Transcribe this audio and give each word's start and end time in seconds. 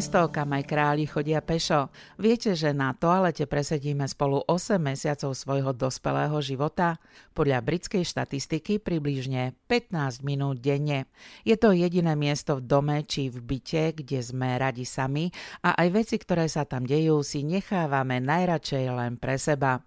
Miesto, 0.00 0.32
kam 0.32 0.56
aj 0.56 0.64
králi 0.64 1.04
chodia 1.04 1.44
pešo. 1.44 1.92
Viete, 2.16 2.56
že 2.56 2.72
na 2.72 2.96
toalete 2.96 3.44
presedíme 3.44 4.08
spolu 4.08 4.40
8 4.48 4.80
mesiacov 4.80 5.36
svojho 5.36 5.76
dospelého 5.76 6.40
života? 6.40 6.96
Podľa 7.36 7.60
britskej 7.60 8.08
štatistiky 8.08 8.80
približne 8.80 9.52
15 9.68 10.24
minút 10.24 10.64
denne. 10.64 11.04
Je 11.44 11.52
to 11.52 11.76
jediné 11.76 12.16
miesto 12.16 12.56
v 12.56 12.64
dome 12.64 13.04
či 13.04 13.28
v 13.28 13.44
byte, 13.44 14.00
kde 14.00 14.24
sme 14.24 14.56
radi 14.56 14.88
sami 14.88 15.28
a 15.60 15.76
aj 15.76 15.92
veci, 15.92 16.16
ktoré 16.16 16.48
sa 16.48 16.64
tam 16.64 16.88
dejú, 16.88 17.20
si 17.20 17.44
nechávame 17.44 18.24
najradšej 18.24 18.84
len 18.88 19.20
pre 19.20 19.36
seba. 19.36 19.84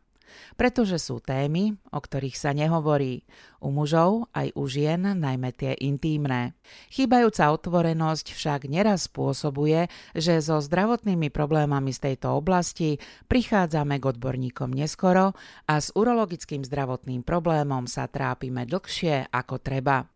Pretože 0.56 1.00
sú 1.00 1.20
témy, 1.24 1.76
o 1.90 2.00
ktorých 2.00 2.38
sa 2.38 2.52
nehovorí. 2.52 3.26
U 3.64 3.72
mužov 3.72 4.28
aj 4.36 4.52
u 4.60 4.64
žien, 4.68 5.02
najmä 5.18 5.56
tie 5.56 5.74
intímne. 5.80 6.54
Chýbajúca 6.92 7.54
otvorenosť 7.56 8.36
však 8.36 8.68
neraz 8.68 9.08
spôsobuje, 9.08 9.88
že 10.12 10.44
so 10.44 10.60
zdravotnými 10.60 11.32
problémami 11.32 11.96
z 11.96 12.12
tejto 12.12 12.36
oblasti 12.36 13.00
prichádzame 13.32 14.04
k 14.04 14.08
odborníkom 14.12 14.72
neskoro 14.72 15.32
a 15.66 15.74
s 15.80 15.96
urologickým 15.96 16.68
zdravotným 16.68 17.24
problémom 17.24 17.88
sa 17.88 18.12
trápime 18.12 18.68
dlhšie 18.68 19.32
ako 19.32 19.64
treba. 19.64 20.12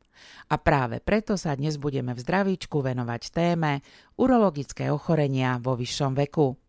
A 0.49 0.55
práve 0.57 1.03
preto 1.03 1.37
sa 1.37 1.53
dnes 1.53 1.77
budeme 1.77 2.15
v 2.15 2.23
zdravíčku 2.23 2.81
venovať 2.81 3.21
téme 3.29 3.85
urologické 4.17 4.89
ochorenia 4.89 5.61
vo 5.61 5.77
vyššom 5.77 6.17
veku. 6.17 6.66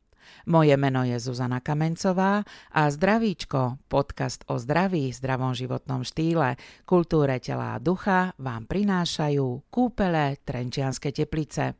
Moje 0.48 0.74
meno 0.80 1.04
je 1.04 1.16
Zuzana 1.20 1.60
Kamencová 1.60 2.44
a 2.72 2.82
Zdravíčko, 2.88 3.82
podcast 3.90 4.44
o 4.48 4.56
zdraví, 4.56 5.12
zdravom 5.12 5.52
životnom 5.52 6.04
štýle, 6.04 6.56
kultúre 6.88 7.40
tela 7.40 7.76
a 7.76 7.82
ducha 7.82 8.32
vám 8.40 8.64
prinášajú 8.64 9.68
kúpele 9.68 10.40
Trenčianske 10.44 11.12
teplice. 11.12 11.76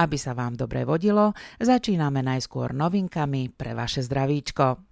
Aby 0.00 0.16
sa 0.16 0.32
vám 0.32 0.56
dobre 0.56 0.88
vodilo, 0.88 1.36
začíname 1.60 2.24
najskôr 2.24 2.72
novinkami 2.72 3.52
pre 3.52 3.76
vaše 3.76 4.00
zdravíčko. 4.00 4.88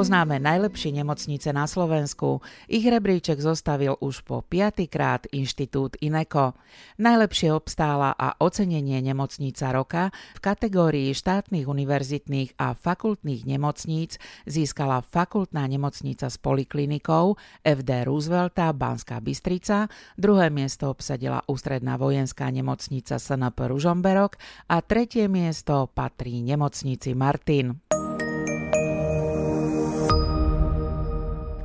Poznáme 0.00 0.40
najlepšie 0.40 0.96
nemocnice 0.96 1.52
na 1.52 1.68
Slovensku. 1.68 2.40
Ich 2.72 2.88
rebríček 2.88 3.36
zostavil 3.36 4.00
už 4.00 4.24
po 4.24 4.40
piatýkrát 4.40 5.28
Inštitút 5.28 6.00
Ineko. 6.00 6.56
Najlepšie 6.96 7.52
obstála 7.52 8.16
a 8.16 8.32
ocenenie 8.40 8.96
nemocnica 9.04 9.68
roka 9.76 10.08
v 10.08 10.40
kategórii 10.40 11.12
štátnych 11.12 11.68
univerzitných 11.68 12.56
a 12.56 12.72
fakultných 12.72 13.44
nemocníc 13.44 14.16
získala 14.48 15.04
fakultná 15.04 15.68
nemocnica 15.68 16.32
s 16.32 16.40
poliklinikou 16.40 17.36
FD 17.60 17.90
Roosevelta 18.08 18.72
Banská 18.72 19.20
Bystrica, 19.20 19.92
druhé 20.16 20.48
miesto 20.48 20.88
obsadila 20.88 21.44
ústredná 21.44 22.00
vojenská 22.00 22.48
nemocnica 22.48 23.20
SNP 23.20 23.68
Ružomberok 23.68 24.40
a 24.64 24.80
tretie 24.80 25.28
miesto 25.28 25.92
patrí 25.92 26.40
nemocnici 26.40 27.12
Martin. 27.12 27.76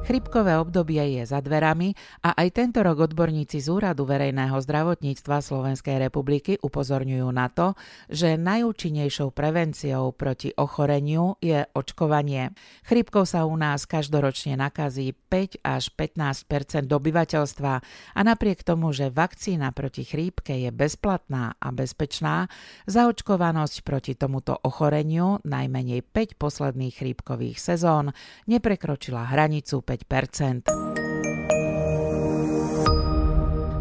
Chrypkové 0.06 0.62
obdobie 0.62 1.18
je 1.18 1.26
za 1.26 1.42
dverami 1.42 1.98
a 2.22 2.38
aj 2.38 2.62
tento 2.62 2.86
rok 2.86 3.10
odborníci 3.10 3.58
z 3.58 3.74
Úradu 3.74 4.06
verejného 4.06 4.54
zdravotníctva 4.54 5.42
Slovenskej 5.42 5.98
republiky 5.98 6.62
upozorňujú 6.62 7.26
na 7.34 7.50
to, 7.50 7.74
že 8.06 8.38
najúčinnejšou 8.38 9.34
prevenciou 9.34 10.14
proti 10.14 10.54
ochoreniu 10.62 11.42
je 11.42 11.66
očkovanie. 11.74 12.54
Chrypkou 12.86 13.26
sa 13.26 13.50
u 13.50 13.58
nás 13.58 13.90
každoročne 13.90 14.54
nakazí 14.54 15.10
5 15.10 15.66
až 15.66 15.90
15% 15.98 16.86
obyvateľstva 16.86 17.74
a 18.14 18.20
napriek 18.22 18.62
tomu, 18.62 18.94
že 18.94 19.10
vakcína 19.10 19.74
proti 19.74 20.06
chrípke 20.06 20.54
je 20.54 20.70
bezplatná 20.70 21.58
a 21.58 21.74
bezpečná, 21.74 22.46
zaočkovanosť 22.86 23.82
proti 23.82 24.14
tomuto 24.14 24.54
ochoreniu 24.54 25.42
najmenej 25.42 26.06
5 26.06 26.38
posledných 26.38 26.94
chrípkových 26.94 27.58
sezón 27.58 28.14
neprekročila 28.46 29.34
hranicu 29.34 29.82
5 29.82 29.95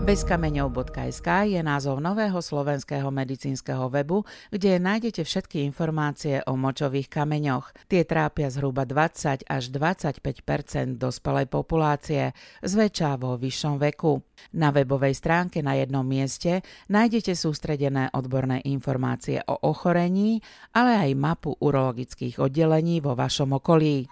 Bezkameňov.sk 0.05 1.49
je 1.49 1.65
názov 1.65 1.97
nového 1.97 2.37
slovenského 2.37 3.09
medicínskeho 3.09 3.89
webu, 3.89 4.29
kde 4.53 4.77
nájdete 4.77 5.25
všetky 5.25 5.65
informácie 5.65 6.45
o 6.45 6.61
močových 6.61 7.09
kameňoch. 7.09 7.73
Tie 7.89 8.05
trápia 8.05 8.53
zhruba 8.53 8.85
20 8.85 9.49
až 9.49 9.65
25 9.73 11.01
dospelej 11.01 11.49
populácie, 11.49 12.37
zväčša 12.61 13.17
vo 13.17 13.41
vyššom 13.41 13.81
veku. 13.81 14.21
Na 14.61 14.77
webovej 14.77 15.17
stránke 15.17 15.65
na 15.65 15.81
jednom 15.81 16.05
mieste 16.05 16.61
nájdete 16.93 17.33
sústredené 17.33 18.13
odborné 18.13 18.61
informácie 18.69 19.41
o 19.49 19.57
ochorení, 19.57 20.45
ale 20.77 21.01
aj 21.01 21.17
mapu 21.17 21.57
urologických 21.57 22.45
oddelení 22.45 23.01
vo 23.01 23.17
vašom 23.17 23.57
okolí. 23.57 24.05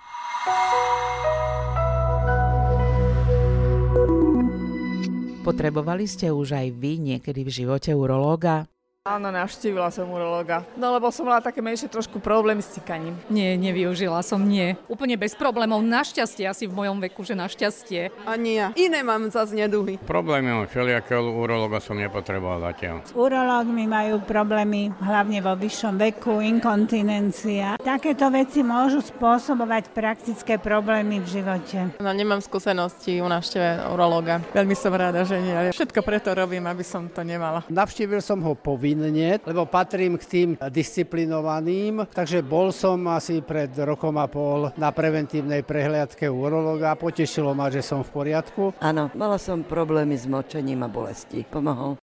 Potrebovali 5.42 6.06
ste 6.06 6.30
už 6.30 6.54
aj 6.54 6.68
vy 6.78 7.02
niekedy 7.02 7.42
v 7.42 7.50
živote 7.50 7.90
urológa? 7.90 8.70
Áno, 9.02 9.34
navštívila 9.34 9.90
som 9.90 10.06
urologa. 10.14 10.62
No 10.78 10.94
lebo 10.94 11.10
som 11.10 11.26
mala 11.26 11.42
také 11.42 11.58
menšie 11.58 11.90
trošku 11.90 12.22
problémy 12.22 12.62
s 12.62 12.78
cikaním. 12.78 13.18
Nie, 13.26 13.58
nevyužila 13.58 14.22
som, 14.22 14.38
nie. 14.38 14.78
Úplne 14.86 15.18
bez 15.18 15.34
problémov, 15.34 15.82
našťastie 15.82 16.46
asi 16.46 16.70
v 16.70 16.78
mojom 16.78 17.02
veku, 17.02 17.26
že 17.26 17.34
našťastie. 17.34 18.14
Ani 18.22 18.62
ja. 18.62 18.70
Iné 18.78 19.02
mám 19.02 19.26
zase 19.26 19.58
neduhy. 19.58 19.98
Problémy 20.06 20.54
mám 20.54 20.70
všelijaké, 20.70 21.18
urologa 21.18 21.82
som 21.82 21.98
nepotreboval 21.98 22.62
zatiaľ. 22.62 23.02
S 23.02 23.10
urológmi 23.10 23.90
majú 23.90 24.22
problémy 24.22 24.94
hlavne 25.02 25.42
vo 25.42 25.58
vyššom 25.58 25.98
veku, 25.98 26.38
inkontinencia. 26.38 27.82
Takéto 27.82 28.30
veci 28.30 28.62
môžu 28.62 29.02
spôsobovať 29.02 29.90
praktické 29.90 30.62
problémy 30.62 31.18
v 31.18 31.42
živote. 31.42 31.90
No 31.98 32.14
nemám 32.14 32.38
skúsenosti 32.38 33.18
u 33.18 33.26
návšteve 33.26 33.82
urologa. 33.90 34.38
Veľmi 34.54 34.78
som 34.78 34.94
rada, 34.94 35.26
že 35.26 35.42
nie. 35.42 35.74
Všetko 35.74 36.06
preto 36.06 36.30
robím, 36.38 36.70
aby 36.70 36.86
som 36.86 37.10
to 37.10 37.26
nemala. 37.26 37.66
Navštívil 37.66 38.22
som 38.22 38.38
ho 38.46 38.54
po 38.54 38.78
povinne, 38.96 39.40
lebo 39.46 39.62
patrím 39.66 40.18
k 40.18 40.24
tým 40.24 40.48
disciplinovaným, 40.58 42.06
takže 42.12 42.42
bol 42.44 42.74
som 42.74 42.98
asi 43.08 43.40
pred 43.40 43.72
rokom 43.82 44.16
a 44.18 44.26
pol 44.28 44.70
na 44.76 44.92
preventívnej 44.92 45.62
prehliadke 45.64 46.28
urologa 46.28 46.92
a 46.92 46.98
potešilo 46.98 47.54
ma, 47.56 47.70
že 47.72 47.80
som 47.80 48.04
v 48.04 48.10
poriadku. 48.12 48.62
Áno, 48.82 49.08
mala 49.16 49.38
som 49.38 49.64
problémy 49.64 50.16
s 50.18 50.26
močením 50.28 50.84
a 50.84 50.88
bolesti. 50.88 51.44
Pomohol. 51.48 51.96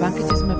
Sme 0.00 0.08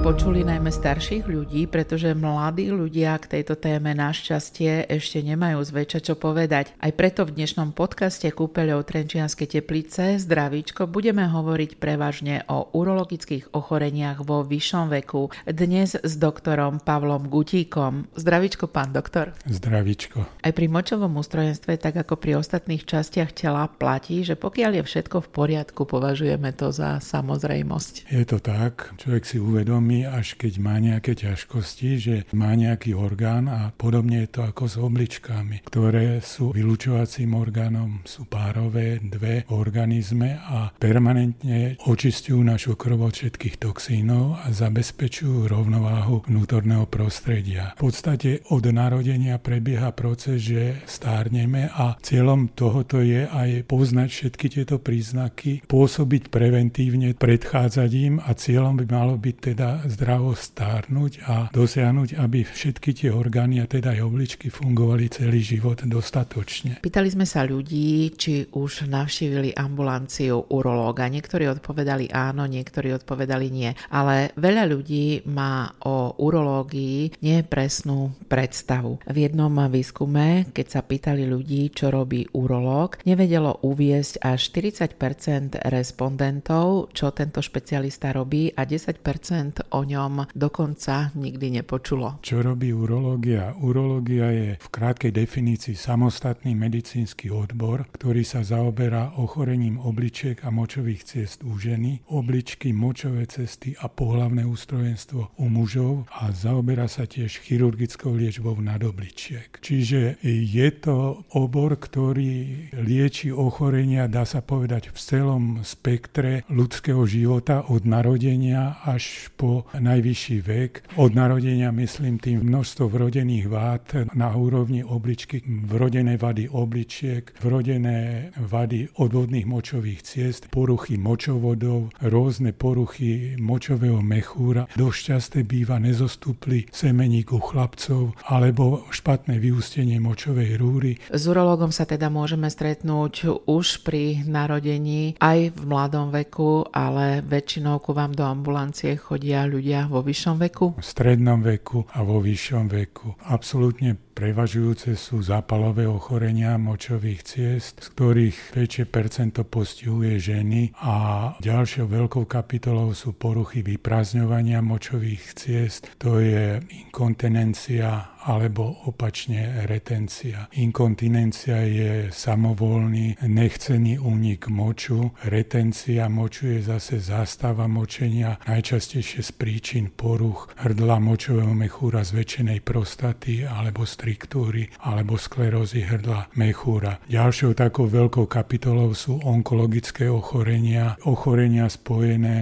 počuli 0.01 0.49
najmä 0.49 0.73
starších 0.73 1.29
ľudí, 1.29 1.69
pretože 1.69 2.17
mladí 2.17 2.73
ľudia 2.73 3.21
k 3.21 3.37
tejto 3.37 3.53
téme 3.53 3.93
našťastie 3.93 4.89
ešte 4.89 5.21
nemajú 5.21 5.61
zväčša 5.61 6.01
čo 6.01 6.15
povedať. 6.17 6.73
Aj 6.81 6.89
preto 6.97 7.29
v 7.29 7.37
dnešnom 7.37 7.77
podcaste 7.77 8.25
Kúpeľov 8.33 8.89
Trenčianskej 8.89 9.61
teplice 9.61 10.17
Zdravíčko 10.17 10.89
budeme 10.89 11.29
hovoriť 11.29 11.77
prevažne 11.77 12.49
o 12.49 12.73
urologických 12.73 13.53
ochoreniach 13.53 14.25
vo 14.25 14.41
vyššom 14.41 14.89
veku. 14.89 15.29
Dnes 15.45 15.93
s 16.01 16.13
doktorom 16.17 16.81
Pavlom 16.81 17.29
Gutíkom. 17.29 18.09
Zdravíčko, 18.17 18.73
pán 18.73 18.97
doktor. 18.97 19.37
Zdravíčko. 19.45 20.25
Aj 20.25 20.53
pri 20.57 20.73
močovom 20.73 21.13
ústrojenstve, 21.21 21.77
tak 21.77 22.01
ako 22.01 22.17
pri 22.17 22.41
ostatných 22.41 22.89
častiach 22.89 23.37
tela, 23.37 23.69
platí, 23.69 24.25
že 24.25 24.33
pokiaľ 24.33 24.81
je 24.81 24.83
všetko 24.89 25.29
v 25.29 25.29
poriadku, 25.29 25.85
považujeme 25.85 26.57
to 26.57 26.73
za 26.73 27.05
samozrejmosť. 27.05 28.09
Je 28.09 28.25
to 28.25 28.41
tak. 28.41 28.97
Človek 28.97 29.29
si 29.29 29.37
uvedomí, 29.37 29.90
až 30.07 30.39
keď 30.39 30.53
má 30.63 30.79
nejaké 30.79 31.19
ťažkosti, 31.19 31.91
že 31.99 32.17
má 32.37 32.55
nejaký 32.55 32.95
orgán 32.95 33.51
a 33.51 33.75
podobne 33.75 34.23
je 34.25 34.31
to 34.31 34.41
ako 34.47 34.65
s 34.71 34.77
obličkami, 34.79 35.67
ktoré 35.67 36.23
sú 36.23 36.55
vylúčovacím 36.55 37.35
orgánom, 37.35 38.05
sú 38.07 38.31
párové, 38.31 39.03
dve 39.03 39.43
organizme 39.51 40.39
a 40.39 40.71
permanentne 40.71 41.81
očistujú 41.83 42.39
našu 42.41 42.79
krv 42.79 43.11
od 43.11 43.15
všetkých 43.17 43.59
toxínov 43.59 44.45
a 44.45 44.55
zabezpečujú 44.55 45.51
rovnováhu 45.51 46.23
vnútorného 46.31 46.87
prostredia. 46.87 47.75
V 47.81 47.91
podstate 47.91 48.47
od 48.55 48.63
narodenia 48.71 49.41
prebieha 49.41 49.91
proces, 49.91 50.47
že 50.47 50.79
stárneme 50.87 51.73
a 51.75 51.99
cieľom 51.99 52.53
tohoto 52.53 53.03
je 53.03 53.27
aj 53.27 53.65
poznať 53.67 54.09
všetky 54.11 54.47
tieto 54.53 54.77
príznaky, 54.79 55.65
pôsobiť 55.65 56.29
preventívne, 56.29 57.17
predchádzať 57.17 57.91
im 57.97 58.15
a 58.21 58.31
cieľom 58.37 58.77
by 58.81 58.87
malo 58.91 59.15
byť 59.17 59.37
teda 59.41 59.69
zdravo 59.87 60.37
stárnuť 60.37 61.13
a 61.25 61.35
dosiahnuť, 61.53 62.19
aby 62.19 62.45
všetky 62.45 62.91
tie 62.93 63.11
orgány 63.13 63.63
a 63.63 63.71
teda 63.71 63.97
aj 63.97 64.01
obličky 64.05 64.49
fungovali 64.51 65.13
celý 65.13 65.41
život 65.41 65.85
dostatočne. 65.87 66.83
Pýtali 66.83 67.09
sme 67.13 67.25
sa 67.25 67.47
ľudí, 67.47 68.13
či 68.17 68.49
už 68.51 68.91
navštívili 68.91 69.55
ambulanciu 69.55 70.51
urológa. 70.51 71.09
Niektorí 71.09 71.47
odpovedali 71.49 72.11
áno, 72.11 72.45
niektorí 72.45 72.93
odpovedali 72.97 73.47
nie. 73.49 73.71
Ale 73.95 74.35
veľa 74.37 74.65
ľudí 74.69 75.25
má 75.31 75.71
o 75.87 76.17
urológii 76.19 77.23
nepresnú 77.23 78.13
predstavu. 78.27 79.01
V 79.07 79.17
jednom 79.17 79.53
výskume, 79.71 80.51
keď 80.51 80.67
sa 80.67 80.81
pýtali 80.83 81.29
ľudí, 81.29 81.71
čo 81.71 81.93
robí 81.93 82.27
urológ, 82.35 82.99
nevedelo 83.07 83.63
uviesť 83.63 84.23
až 84.25 84.41
40% 84.51 85.61
respondentov, 85.71 86.91
čo 86.97 87.13
tento 87.15 87.39
špecialista 87.45 88.11
robí 88.11 88.51
a 88.51 88.67
10% 88.67 89.70
o 89.71 89.87
ňom 89.87 90.29
dokonca 90.35 91.15
nikdy 91.15 91.63
nepočulo. 91.63 92.19
Čo 92.21 92.43
robí 92.43 92.75
urológia? 92.75 93.55
Urológia 93.59 94.29
je 94.35 94.51
v 94.59 94.69
krátkej 94.69 95.13
definícii 95.15 95.79
samostatný 95.79 96.59
medicínsky 96.59 97.31
odbor, 97.31 97.87
ktorý 97.95 98.27
sa 98.27 98.43
zaoberá 98.43 99.15
ochorením 99.17 99.79
obličiek 99.79 100.43
a 100.43 100.51
močových 100.51 101.03
ciest 101.07 101.47
u 101.47 101.57
ženy, 101.57 102.03
obličky, 102.11 102.75
močové 102.75 103.27
cesty 103.31 103.79
a 103.79 103.87
pohlavné 103.87 104.43
ústrojenstvo 104.45 105.39
u 105.39 105.47
mužov 105.47 106.11
a 106.11 106.35
zaoberá 106.35 106.91
sa 106.91 107.07
tiež 107.07 107.41
chirurgickou 107.43 108.15
liečbou 108.15 108.59
nadobličiek. 108.59 109.63
Čiže 109.63 110.19
je 110.25 110.69
to 110.77 111.23
obor, 111.35 111.79
ktorý 111.79 112.73
lieči 112.75 113.31
ochorenia, 113.31 114.11
dá 114.11 114.27
sa 114.27 114.43
povedať, 114.43 114.91
v 114.91 114.99
celom 114.99 115.45
spektre 115.63 116.43
ľudského 116.51 117.07
života 117.07 117.63
od 117.71 117.87
narodenia 117.87 118.81
až 118.83 119.31
po 119.37 119.60
najvyšší 119.75 120.37
vek. 120.45 120.73
Od 120.97 121.13
narodenia 121.13 121.73
myslím 121.75 122.17
tým 122.23 122.47
množstvo 122.47 122.89
vrodených 122.89 123.47
vád 123.49 123.85
na 124.17 124.33
úrovni 124.33 124.85
obličky, 124.85 125.43
vrodené 125.47 126.17
vady 126.17 126.51
obličiek, 126.51 127.33
vrodené 127.41 128.31
vady 128.39 128.97
odvodných 128.97 129.47
močových 129.47 130.01
ciest, 130.03 130.49
poruchy 130.51 130.97
močovodov, 130.97 131.93
rôzne 132.01 132.53
poruchy 132.55 133.37
močového 133.41 134.01
mechúra. 134.05 134.67
Dosť 134.77 134.99
časté 135.01 135.39
býva 135.43 135.83
nezostupli 135.83 136.69
semeník 136.71 137.35
u 137.35 137.41
chlapcov 137.41 138.15
alebo 138.29 138.87
špatné 138.95 139.43
vyústenie 139.43 139.99
močovej 139.99 140.61
rúry. 140.61 140.93
S 141.11 141.27
urologom 141.27 141.75
sa 141.75 141.89
teda 141.89 142.13
môžeme 142.13 142.47
stretnúť 142.47 143.47
už 143.47 143.83
pri 143.83 144.23
narodení 144.27 145.19
aj 145.19 145.55
v 145.57 145.63
mladom 145.67 146.15
veku, 146.15 146.67
ale 146.71 147.23
väčšinou 147.25 147.83
ku 147.83 147.91
vám 147.91 148.15
do 148.15 148.23
ambulancie 148.23 148.95
chodia 148.95 149.50
ľudia 149.51 149.91
vo 149.91 150.07
vyššom 150.07 150.37
veku? 150.39 150.79
V 150.79 150.87
strednom 150.87 151.43
veku 151.43 151.83
a 151.91 152.07
vo 152.07 152.23
vyššom 152.23 152.71
veku. 152.71 153.19
Absolútne 153.27 153.99
Prevažujúce 154.21 155.01
sú 155.01 155.25
zápalové 155.25 155.89
ochorenia 155.89 156.61
močových 156.61 157.25
ciest, 157.25 157.81
z 157.81 157.89
ktorých 157.97 158.53
väčšie 158.53 158.85
percento 158.85 159.49
postihuje 159.49 160.21
ženy 160.21 160.77
a 160.77 161.33
ďalšou 161.41 161.89
veľkou 161.89 162.29
kapitolou 162.29 162.93
sú 162.93 163.17
poruchy 163.17 163.65
vyprázdňovania 163.65 164.61
močových 164.61 165.25
ciest, 165.41 165.97
to 165.97 166.21
je 166.21 166.61
inkontinencia 166.69 168.21
alebo 168.21 168.85
opačne 168.85 169.65
retencia. 169.65 170.53
Inkontinencia 170.61 171.65
je 171.65 171.93
samovolný, 172.13 173.17
nechcený 173.25 173.97
únik 173.97 174.53
moču. 174.53 175.17
Retencia 175.25 176.13
moču 176.13 176.53
je 176.53 176.61
zase 176.61 177.01
zástava 177.01 177.65
močenia, 177.65 178.37
najčastejšie 178.45 179.25
z 179.25 179.33
príčin 179.33 179.89
poruch 179.89 180.53
hrdla 180.61 181.01
močového 181.01 181.57
mechúra 181.57 182.05
zväčšenej 182.05 182.61
prostaty 182.61 183.49
alebo 183.49 183.89
striktúry 184.11 184.67
alebo 184.83 185.15
sklerózy 185.15 185.87
hrdla 185.87 186.35
mechúra. 186.35 186.99
Ďalšou 187.07 187.55
takou 187.55 187.87
veľkou 187.87 188.27
kapitolou 188.27 188.91
sú 188.91 189.23
onkologické 189.23 190.11
ochorenia, 190.11 190.99
ochorenia 191.07 191.71
spojené 191.71 192.39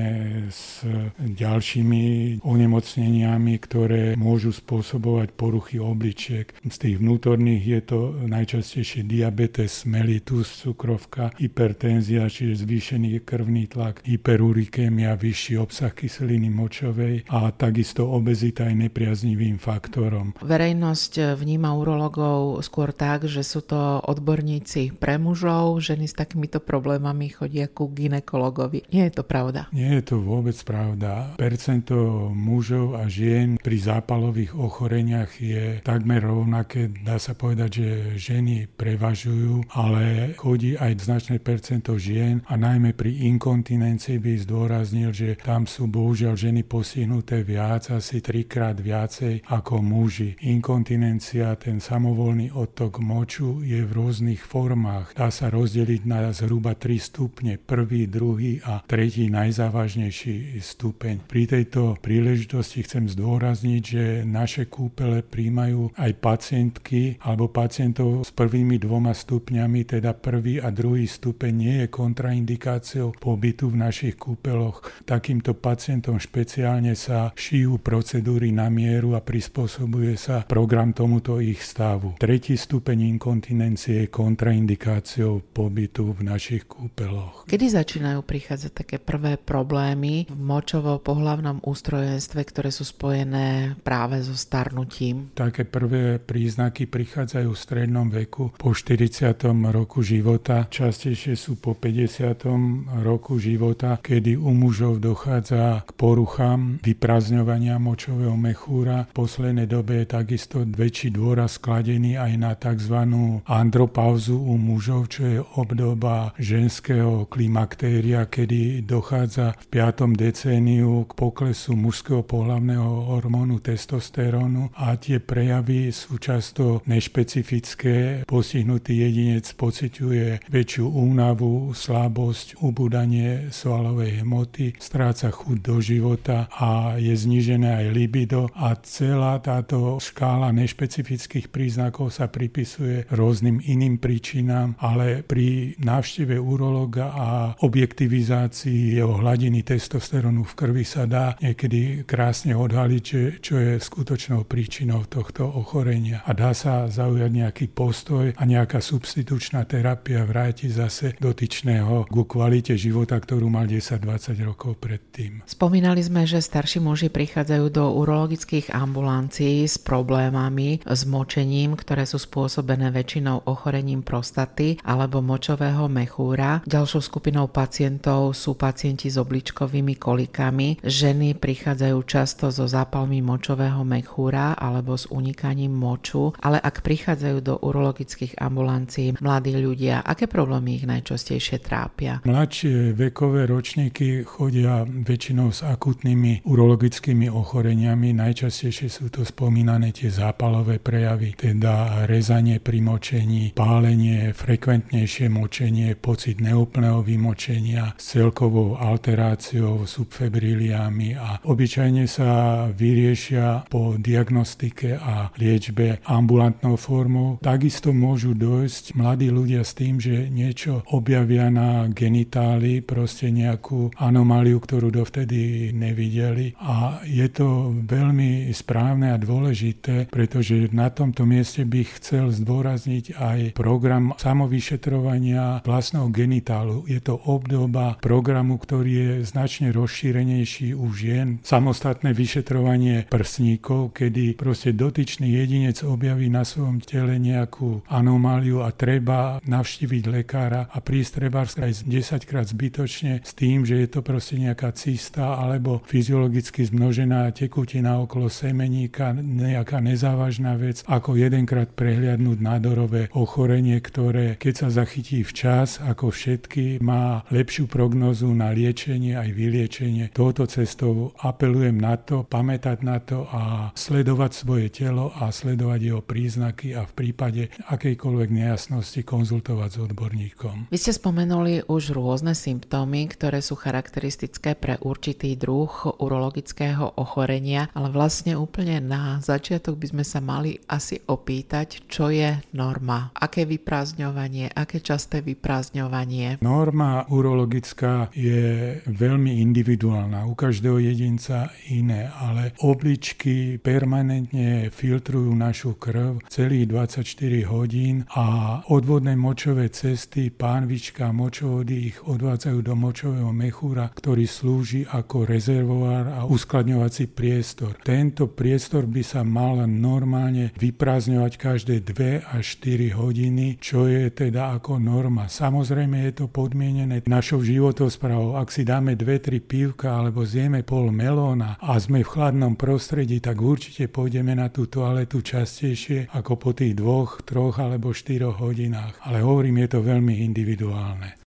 s 0.48 0.80
ďalšími 1.20 2.40
onemocneniami, 2.40 3.54
ktoré 3.60 4.16
môžu 4.16 4.56
spôsobovať 4.56 5.36
poruchy 5.36 5.76
obličiek. 5.76 6.56
Z 6.64 6.76
tých 6.88 6.96
vnútorných 7.04 7.62
je 7.68 7.80
to 7.84 8.00
najčastejšie 8.24 9.04
diabetes, 9.04 9.84
mellitus, 9.84 10.64
cukrovka, 10.64 11.36
hypertenzia, 11.36 12.32
čiže 12.32 12.64
zvýšený 12.64 13.20
krvný 13.28 13.68
tlak, 13.68 14.00
hyperurikémia, 14.08 15.20
vyšší 15.20 15.60
obsah 15.60 15.92
kyseliny 15.92 16.48
močovej 16.48 17.28
a 17.28 17.52
takisto 17.52 18.08
obezita 18.08 18.72
je 18.72 18.88
nepriaznivým 18.88 19.60
faktorom. 19.60 20.32
Verejnosť 20.40 21.36
vníma 21.48 21.72
urologov 21.72 22.60
skôr 22.60 22.92
tak, 22.92 23.24
že 23.24 23.40
sú 23.40 23.64
to 23.64 24.04
odborníci 24.04 24.92
pre 25.00 25.16
mužov, 25.16 25.80
ženy 25.80 26.04
s 26.04 26.12
takýmito 26.12 26.60
problémami 26.60 27.32
chodia 27.32 27.72
ku 27.72 27.88
ginekologovi. 27.88 28.84
Nie 28.92 29.08
je 29.08 29.16
to 29.16 29.24
pravda. 29.24 29.72
Nie 29.72 29.96
je 29.96 30.12
to 30.12 30.20
vôbec 30.20 30.60
pravda. 30.60 31.32
Percento 31.40 32.28
mužov 32.36 33.00
a 33.00 33.08
žien 33.08 33.56
pri 33.56 33.80
zápalových 33.80 34.52
ochoreniach 34.52 35.40
je 35.40 35.80
takmer 35.80 36.20
rovnaké. 36.20 36.92
Dá 37.00 37.16
sa 37.16 37.32
povedať, 37.32 37.70
že 37.80 37.88
ženy 38.20 38.68
prevažujú, 38.68 39.72
ale 39.72 40.36
chodí 40.36 40.76
aj 40.76 41.00
značné 41.00 41.40
percento 41.40 41.96
žien 41.96 42.44
a 42.44 42.60
najmä 42.60 42.92
pri 42.92 43.24
inkontinencii 43.32 44.20
by 44.20 44.36
zdôraznil, 44.44 45.16
že 45.16 45.40
tam 45.40 45.64
sú 45.64 45.88
bohužiaľ 45.88 46.36
ženy 46.36 46.60
postihnuté 46.68 47.40
viac, 47.40 47.88
asi 47.88 48.20
trikrát 48.20 48.76
viacej 48.76 49.48
ako 49.48 49.80
muži. 49.80 50.36
Inkontinencia, 50.42 51.37
ten 51.38 51.78
samovolný 51.78 52.50
odtok 52.50 52.98
moču 52.98 53.62
je 53.62 53.86
v 53.86 53.90
rôznych 53.94 54.42
formách. 54.42 55.14
Dá 55.14 55.30
sa 55.30 55.46
rozdeliť 55.52 56.02
na 56.02 56.34
zhruba 56.34 56.74
3 56.74 56.98
stupne. 56.98 57.54
Prvý, 57.62 58.10
druhý 58.10 58.58
a 58.66 58.82
tretí 58.82 59.30
najzávažnejší 59.30 60.58
stupeň. 60.58 61.30
Pri 61.30 61.46
tejto 61.46 61.94
príležitosti 62.02 62.82
chcem 62.82 63.06
zdôrazniť, 63.06 63.82
že 63.82 64.04
naše 64.26 64.66
kúpele 64.66 65.22
príjmajú 65.22 65.94
aj 65.94 66.10
pacientky 66.18 67.14
alebo 67.22 67.46
pacientov 67.46 68.26
s 68.26 68.34
prvými 68.34 68.82
dvoma 68.82 69.14
stupňami, 69.14 69.86
teda 69.86 70.18
prvý 70.18 70.58
a 70.58 70.74
druhý 70.74 71.06
stupeň 71.06 71.52
nie 71.54 71.74
je 71.84 71.86
kontraindikáciou 71.92 73.14
pobytu 73.14 73.70
v 73.70 73.80
našich 73.84 74.18
kúpeloch. 74.18 74.82
Takýmto 75.04 75.54
pacientom 75.54 76.16
špeciálne 76.16 76.96
sa 76.96 77.30
šijú 77.36 77.78
procedúry 77.78 78.50
na 78.50 78.72
mieru 78.72 79.12
a 79.14 79.20
prispôsobuje 79.20 80.16
sa 80.16 80.42
program 80.48 80.96
tomuto 80.96 81.27
ich 81.36 81.60
stavu. 81.60 82.16
Tretí 82.16 82.56
stupeň 82.56 83.12
inkontinencie 83.12 84.08
je 84.08 84.08
kontraindikáciou 84.08 85.44
pobytu 85.52 86.16
v 86.16 86.24
našich 86.24 86.64
kúpeloch. 86.64 87.44
Kedy 87.44 87.76
začínajú 87.76 88.24
prichádzať 88.24 88.72
také 88.72 88.96
prvé 88.96 89.36
problémy 89.36 90.24
v 90.24 90.40
močovo-pohlavnom 90.40 91.60
ústrojenstve, 91.60 92.40
ktoré 92.48 92.72
sú 92.72 92.88
spojené 92.88 93.76
práve 93.84 94.24
so 94.24 94.32
starnutím? 94.32 95.28
Také 95.36 95.68
prvé 95.68 96.16
príznaky 96.16 96.88
prichádzajú 96.88 97.50
v 97.52 97.58
strednom 97.60 98.08
veku 98.08 98.56
po 98.56 98.72
40. 98.72 99.36
roku 99.68 100.00
života. 100.00 100.64
Častejšie 100.72 101.36
sú 101.36 101.60
po 101.60 101.76
50. 101.76 103.04
roku 103.04 103.36
života, 103.36 104.00
kedy 104.00 104.40
u 104.40 104.56
mužov 104.56 105.04
dochádza 105.04 105.84
k 105.84 105.90
poruchám 105.92 106.80
vyprazňovania 106.80 107.76
močového 107.76 108.38
mechúra. 108.38 109.10
V 109.10 109.26
poslednej 109.26 109.66
dobe 109.66 110.00
je 110.02 110.06
takisto 110.08 110.62
väčší 110.62 111.17
dôraz 111.18 111.58
skladený 111.58 112.14
aj 112.14 112.32
na 112.38 112.54
tzv. 112.54 112.94
andropauzu 113.42 114.38
u 114.38 114.54
mužov, 114.54 115.10
čo 115.10 115.22
je 115.26 115.40
obdoba 115.58 116.30
ženského 116.38 117.26
klimaktéria, 117.26 118.30
kedy 118.30 118.86
dochádza 118.86 119.58
v 119.58 119.64
5. 119.66 120.14
decéniu 120.14 121.10
k 121.10 121.12
poklesu 121.18 121.74
mužského 121.74 122.22
pohlavného 122.22 123.10
hormónu 123.10 123.58
testosterónu 123.58 124.70
a 124.78 124.94
tie 124.94 125.18
prejavy 125.18 125.90
sú 125.90 126.22
často 126.22 126.86
nešpecifické. 126.86 128.22
Postihnutý 128.22 129.02
jedinec 129.02 129.50
pociťuje 129.58 130.46
väčšiu 130.46 130.86
únavu, 130.86 131.74
slabosť, 131.74 132.62
ubúdanie 132.62 133.50
svalovej 133.50 134.22
hmoty, 134.22 134.78
stráca 134.78 135.34
chuť 135.34 135.56
do 135.58 135.82
života 135.82 136.46
a 136.54 136.94
je 137.00 137.10
znížené 137.10 137.82
aj 137.82 137.86
libido 137.90 138.46
a 138.54 138.78
celá 138.78 139.42
táto 139.42 139.98
škála 139.98 140.54
nešpecifických 140.54 141.07
príznakov 141.48 142.12
sa 142.12 142.28
pripisuje 142.28 143.08
rôznym 143.08 143.62
iným 143.64 143.96
príčinám, 143.96 144.76
ale 144.82 145.24
pri 145.24 145.78
návšteve 145.80 146.36
urologa 146.36 147.14
a 147.14 147.28
objektivizácii 147.64 148.98
jeho 148.98 149.16
hladiny 149.16 149.64
testosterónu 149.64 150.44
v 150.44 150.56
krvi 150.58 150.84
sa 150.84 151.08
dá 151.08 151.38
niekedy 151.40 152.04
krásne 152.04 152.52
odhaliť, 152.52 153.06
čo 153.40 153.54
je 153.56 153.80
skutočnou 153.80 154.44
príčinou 154.44 155.08
tohto 155.08 155.48
ochorenia 155.48 156.20
a 156.26 156.34
dá 156.34 156.52
sa 156.52 156.90
zaujať 156.90 157.30
nejaký 157.30 157.66
postoj 157.70 158.34
a 158.34 158.42
nejaká 158.42 158.82
substitučná 158.82 159.64
terapia 159.64 160.26
vráti 160.26 160.68
zase 160.68 161.14
dotyčného 161.16 162.10
ku 162.10 162.22
kvalite 162.24 162.74
života, 162.74 163.16
ktorú 163.16 163.46
mal 163.48 163.64
10-20 163.70 164.48
rokov 164.48 164.76
predtým. 164.80 165.44
Spomínali 165.46 166.02
sme, 166.02 166.24
že 166.24 166.42
starší 166.42 166.82
muži 166.82 167.08
prichádzajú 167.12 167.66
do 167.70 167.84
urologických 168.00 168.72
ambulancií 168.72 169.64
s 169.64 169.76
problémami, 169.78 170.80
s 170.98 171.06
močením, 171.06 171.78
ktoré 171.78 172.02
sú 172.02 172.18
spôsobené 172.18 172.90
väčšinou 172.90 173.46
ochorením 173.46 174.02
prostaty 174.02 174.82
alebo 174.82 175.22
močového 175.22 175.86
mechúra. 175.86 176.66
Ďalšou 176.66 176.98
skupinou 176.98 177.46
pacientov 177.46 178.34
sú 178.34 178.58
pacienti 178.58 179.06
s 179.06 179.14
obličkovými 179.14 179.94
kolikami. 179.94 180.82
Ženy 180.82 181.38
prichádzajú 181.38 181.98
často 182.02 182.50
so 182.50 182.66
zápalmi 182.66 183.22
močového 183.22 183.86
mechúra 183.86 184.58
alebo 184.58 184.98
s 184.98 185.06
unikaním 185.06 185.70
moču, 185.70 186.34
ale 186.42 186.58
ak 186.58 186.82
prichádzajú 186.82 187.38
do 187.46 187.54
urologických 187.62 188.42
ambulancií 188.42 189.14
mladí 189.22 189.54
ľudia, 189.54 190.02
aké 190.02 190.26
problémy 190.26 190.82
ich 190.82 190.84
najčastejšie 190.88 191.62
trápia? 191.62 192.18
Mladšie 192.26 192.98
vekové 192.98 193.46
ročníky 193.46 194.26
chodia 194.26 194.82
väčšinou 194.82 195.54
s 195.54 195.62
akutnými 195.62 196.42
urologickými 196.48 197.28
ochoreniami. 197.30 198.16
Najčastejšie 198.16 198.88
sú 198.88 199.12
to 199.12 199.22
spomínané 199.22 199.92
tie 199.92 200.08
zápalové 200.08 200.80
prejavy, 200.88 201.36
teda 201.36 202.08
rezanie 202.08 202.64
pri 202.64 202.80
močení, 202.80 203.52
pálenie, 203.52 204.32
frekventnejšie 204.32 205.28
močenie, 205.28 205.92
pocit 206.00 206.40
neúplného 206.40 207.04
vymočenia 207.04 207.92
s 208.00 208.16
celkovou 208.16 208.80
alteráciou, 208.80 209.84
subfebriliami 209.84 211.12
a 211.12 211.44
obyčajne 211.44 212.08
sa 212.08 212.64
vyriešia 212.72 213.68
po 213.68 214.00
diagnostike 214.00 214.96
a 214.96 215.28
liečbe 215.36 216.00
ambulantnou 216.08 216.80
formou. 216.80 217.36
Takisto 217.44 217.92
môžu 217.92 218.32
dojsť 218.32 218.96
mladí 218.96 219.28
ľudia 219.28 219.68
s 219.68 219.76
tým, 219.76 220.00
že 220.00 220.32
niečo 220.32 220.88
objavia 220.88 221.52
na 221.52 221.84
genitáli, 221.92 222.80
proste 222.80 223.28
nejakú 223.28 223.92
anomáliu, 224.00 224.56
ktorú 224.56 224.88
dovtedy 224.88 225.68
nevideli. 225.76 226.56
A 226.64 227.04
je 227.04 227.28
to 227.28 227.76
veľmi 227.84 228.48
správne 228.54 229.12
a 229.12 229.20
dôležité, 229.20 230.08
pretože 230.08 230.70
na 230.78 230.94
tomto 230.94 231.26
mieste 231.26 231.66
by 231.66 231.82
chcel 231.98 232.30
zdôrazniť 232.30 233.18
aj 233.18 233.38
program 233.58 234.14
samovyšetrovania 234.14 235.66
vlastného 235.66 236.06
genitálu. 236.14 236.86
Je 236.86 237.02
to 237.02 237.18
obdoba 237.26 237.98
programu, 237.98 238.62
ktorý 238.62 238.92
je 238.92 239.10
značne 239.26 239.74
rozšírenejší 239.74 240.78
u 240.78 240.86
žien. 240.94 241.42
Samostatné 241.42 242.14
vyšetrovanie 242.14 243.10
prsníkov, 243.10 243.96
kedy 243.96 244.38
proste 244.38 244.70
dotyčný 244.70 245.34
jedinec 245.34 245.82
objaví 245.82 246.28
na 246.30 246.46
svojom 246.46 246.78
tele 246.84 247.18
nejakú 247.18 247.82
anomáliu 247.88 248.62
a 248.62 248.70
treba 248.70 249.42
navštíviť 249.42 250.04
lekára 250.06 250.68
a 250.68 250.78
prísť 250.78 251.10
treba 251.24 251.42
aj 251.48 251.88
10 251.88 252.28
krát 252.28 252.44
zbytočne 252.44 253.24
s 253.24 253.32
tým, 253.32 253.64
že 253.64 253.80
je 253.80 253.88
to 253.88 254.04
proste 254.04 254.36
nejaká 254.36 254.70
cysta 254.76 255.40
alebo 255.40 255.80
fyziologicky 255.88 256.68
zmnožená 256.68 257.32
tekutina 257.32 257.96
okolo 258.04 258.28
semeníka, 258.28 259.16
nejaká 259.16 259.80
nezávažná 259.80 260.57
vec, 260.58 260.82
ako 260.90 261.14
jedenkrát 261.14 261.70
prehliadnúť 261.70 262.38
nádorové 262.42 263.02
ochorenie, 263.14 263.78
ktoré 263.78 264.34
keď 264.34 264.54
sa 264.66 264.68
zachytí 264.82 265.22
včas, 265.22 265.78
ako 265.78 266.10
všetky, 266.10 266.82
má 266.82 267.22
lepšiu 267.30 267.70
prognozu 267.70 268.26
na 268.34 268.50
liečenie 268.50 269.14
aj 269.14 269.30
vyliečenie. 269.30 270.10
Touto 270.10 270.44
cestou 270.50 271.14
apelujem 271.22 271.78
na 271.78 271.94
to, 271.94 272.26
pamätať 272.26 272.78
na 272.82 272.98
to 272.98 273.30
a 273.30 273.70
sledovať 273.78 274.30
svoje 274.34 274.66
telo 274.72 275.14
a 275.14 275.30
sledovať 275.30 275.80
jeho 275.80 276.02
príznaky 276.02 276.74
a 276.74 276.82
v 276.82 276.92
prípade 276.92 277.42
akejkoľvek 277.70 278.28
nejasnosti 278.34 279.00
konzultovať 279.06 279.70
s 279.70 279.78
odborníkom. 279.84 280.56
Vy 280.72 280.78
ste 280.80 280.90
spomenuli 280.96 281.68
už 281.68 281.94
rôzne 281.94 282.32
symptómy, 282.34 283.06
ktoré 283.12 283.44
sú 283.44 283.54
charakteristické 283.54 284.56
pre 284.56 284.80
určitý 284.80 285.36
druh 285.36 285.70
urologického 286.00 286.96
ochorenia, 286.96 287.68
ale 287.76 287.92
vlastne 287.92 288.34
úplne 288.34 288.80
na 288.80 289.20
začiatok 289.20 289.76
by 289.76 289.86
sme 289.92 290.04
sa 290.06 290.24
mali 290.24 290.47
asi 290.56 290.96
opýtať, 291.04 291.84
čo 291.84 292.08
je 292.08 292.40
norma, 292.56 293.12
aké 293.12 293.44
vyprázdňovanie, 293.44 294.48
aké 294.54 294.80
časté 294.80 295.20
vyprázdňovanie. 295.20 296.40
Norma 296.40 297.04
urologická 297.12 298.08
je 298.16 298.78
veľmi 298.88 299.42
individuálna, 299.44 300.24
u 300.24 300.32
každého 300.32 300.80
jedinca 300.80 301.52
iné, 301.68 302.08
ale 302.08 302.56
obličky 302.64 303.60
permanentne 303.60 304.72
filtrujú 304.72 305.34
našu 305.34 305.74
krv 305.76 306.22
celých 306.30 306.70
24 306.70 307.50
hodín 307.50 308.06
a 308.14 308.60
odvodné 308.70 309.18
močové 309.18 309.68
cesty, 309.74 310.30
pánvička 310.30 311.10
močovody 311.10 311.90
ich 311.90 311.98
odvádzajú 312.06 312.58
do 312.62 312.74
močového 312.78 313.32
mechúra, 313.34 313.90
ktorý 313.90 314.24
slúži 314.28 314.86
ako 314.86 315.26
rezervoár 315.26 316.06
a 316.14 316.20
uskladňovací 316.28 317.10
priestor. 317.10 317.74
Tento 317.82 318.30
priestor 318.30 318.86
by 318.86 319.02
sa 319.02 319.26
mal 319.26 319.66
normálne 319.66 320.37
vyprázdňovať 320.56 321.32
každé 321.36 321.76
2 321.82 322.24
až 322.24 322.44
4 322.62 322.94
hodiny, 322.94 323.58
čo 323.58 323.90
je 323.90 324.08
teda 324.08 324.56
ako 324.58 324.78
norma. 324.80 325.26
Samozrejme 325.26 326.08
je 326.08 326.12
to 326.24 326.26
podmienené 326.30 327.04
našou 327.06 327.42
životosprávou. 327.42 328.38
Ak 328.38 328.54
si 328.54 328.62
dáme 328.62 328.94
2-3 328.94 329.42
pívka 329.42 329.98
alebo 329.98 330.22
zjeme 330.22 330.62
pol 330.62 330.94
melóna 330.94 331.58
a 331.60 331.76
sme 331.76 332.00
v 332.00 332.08
chladnom 332.08 332.54
prostredí, 332.54 333.20
tak 333.20 333.42
určite 333.42 333.90
pôjdeme 333.90 334.32
na 334.38 334.48
tú 334.48 334.70
toaletu 334.70 335.20
častejšie 335.20 336.14
ako 336.14 336.32
po 336.38 336.50
tých 336.54 336.78
dvoch, 336.78 337.20
troch 337.26 337.58
alebo 337.60 337.92
štyroch 337.92 338.40
hodinách. 338.40 339.02
Ale 339.04 339.20
hovorím, 339.20 339.66
je 339.66 339.68
to 339.74 339.80
veľmi 339.84 340.24
individuálne. 340.24 341.27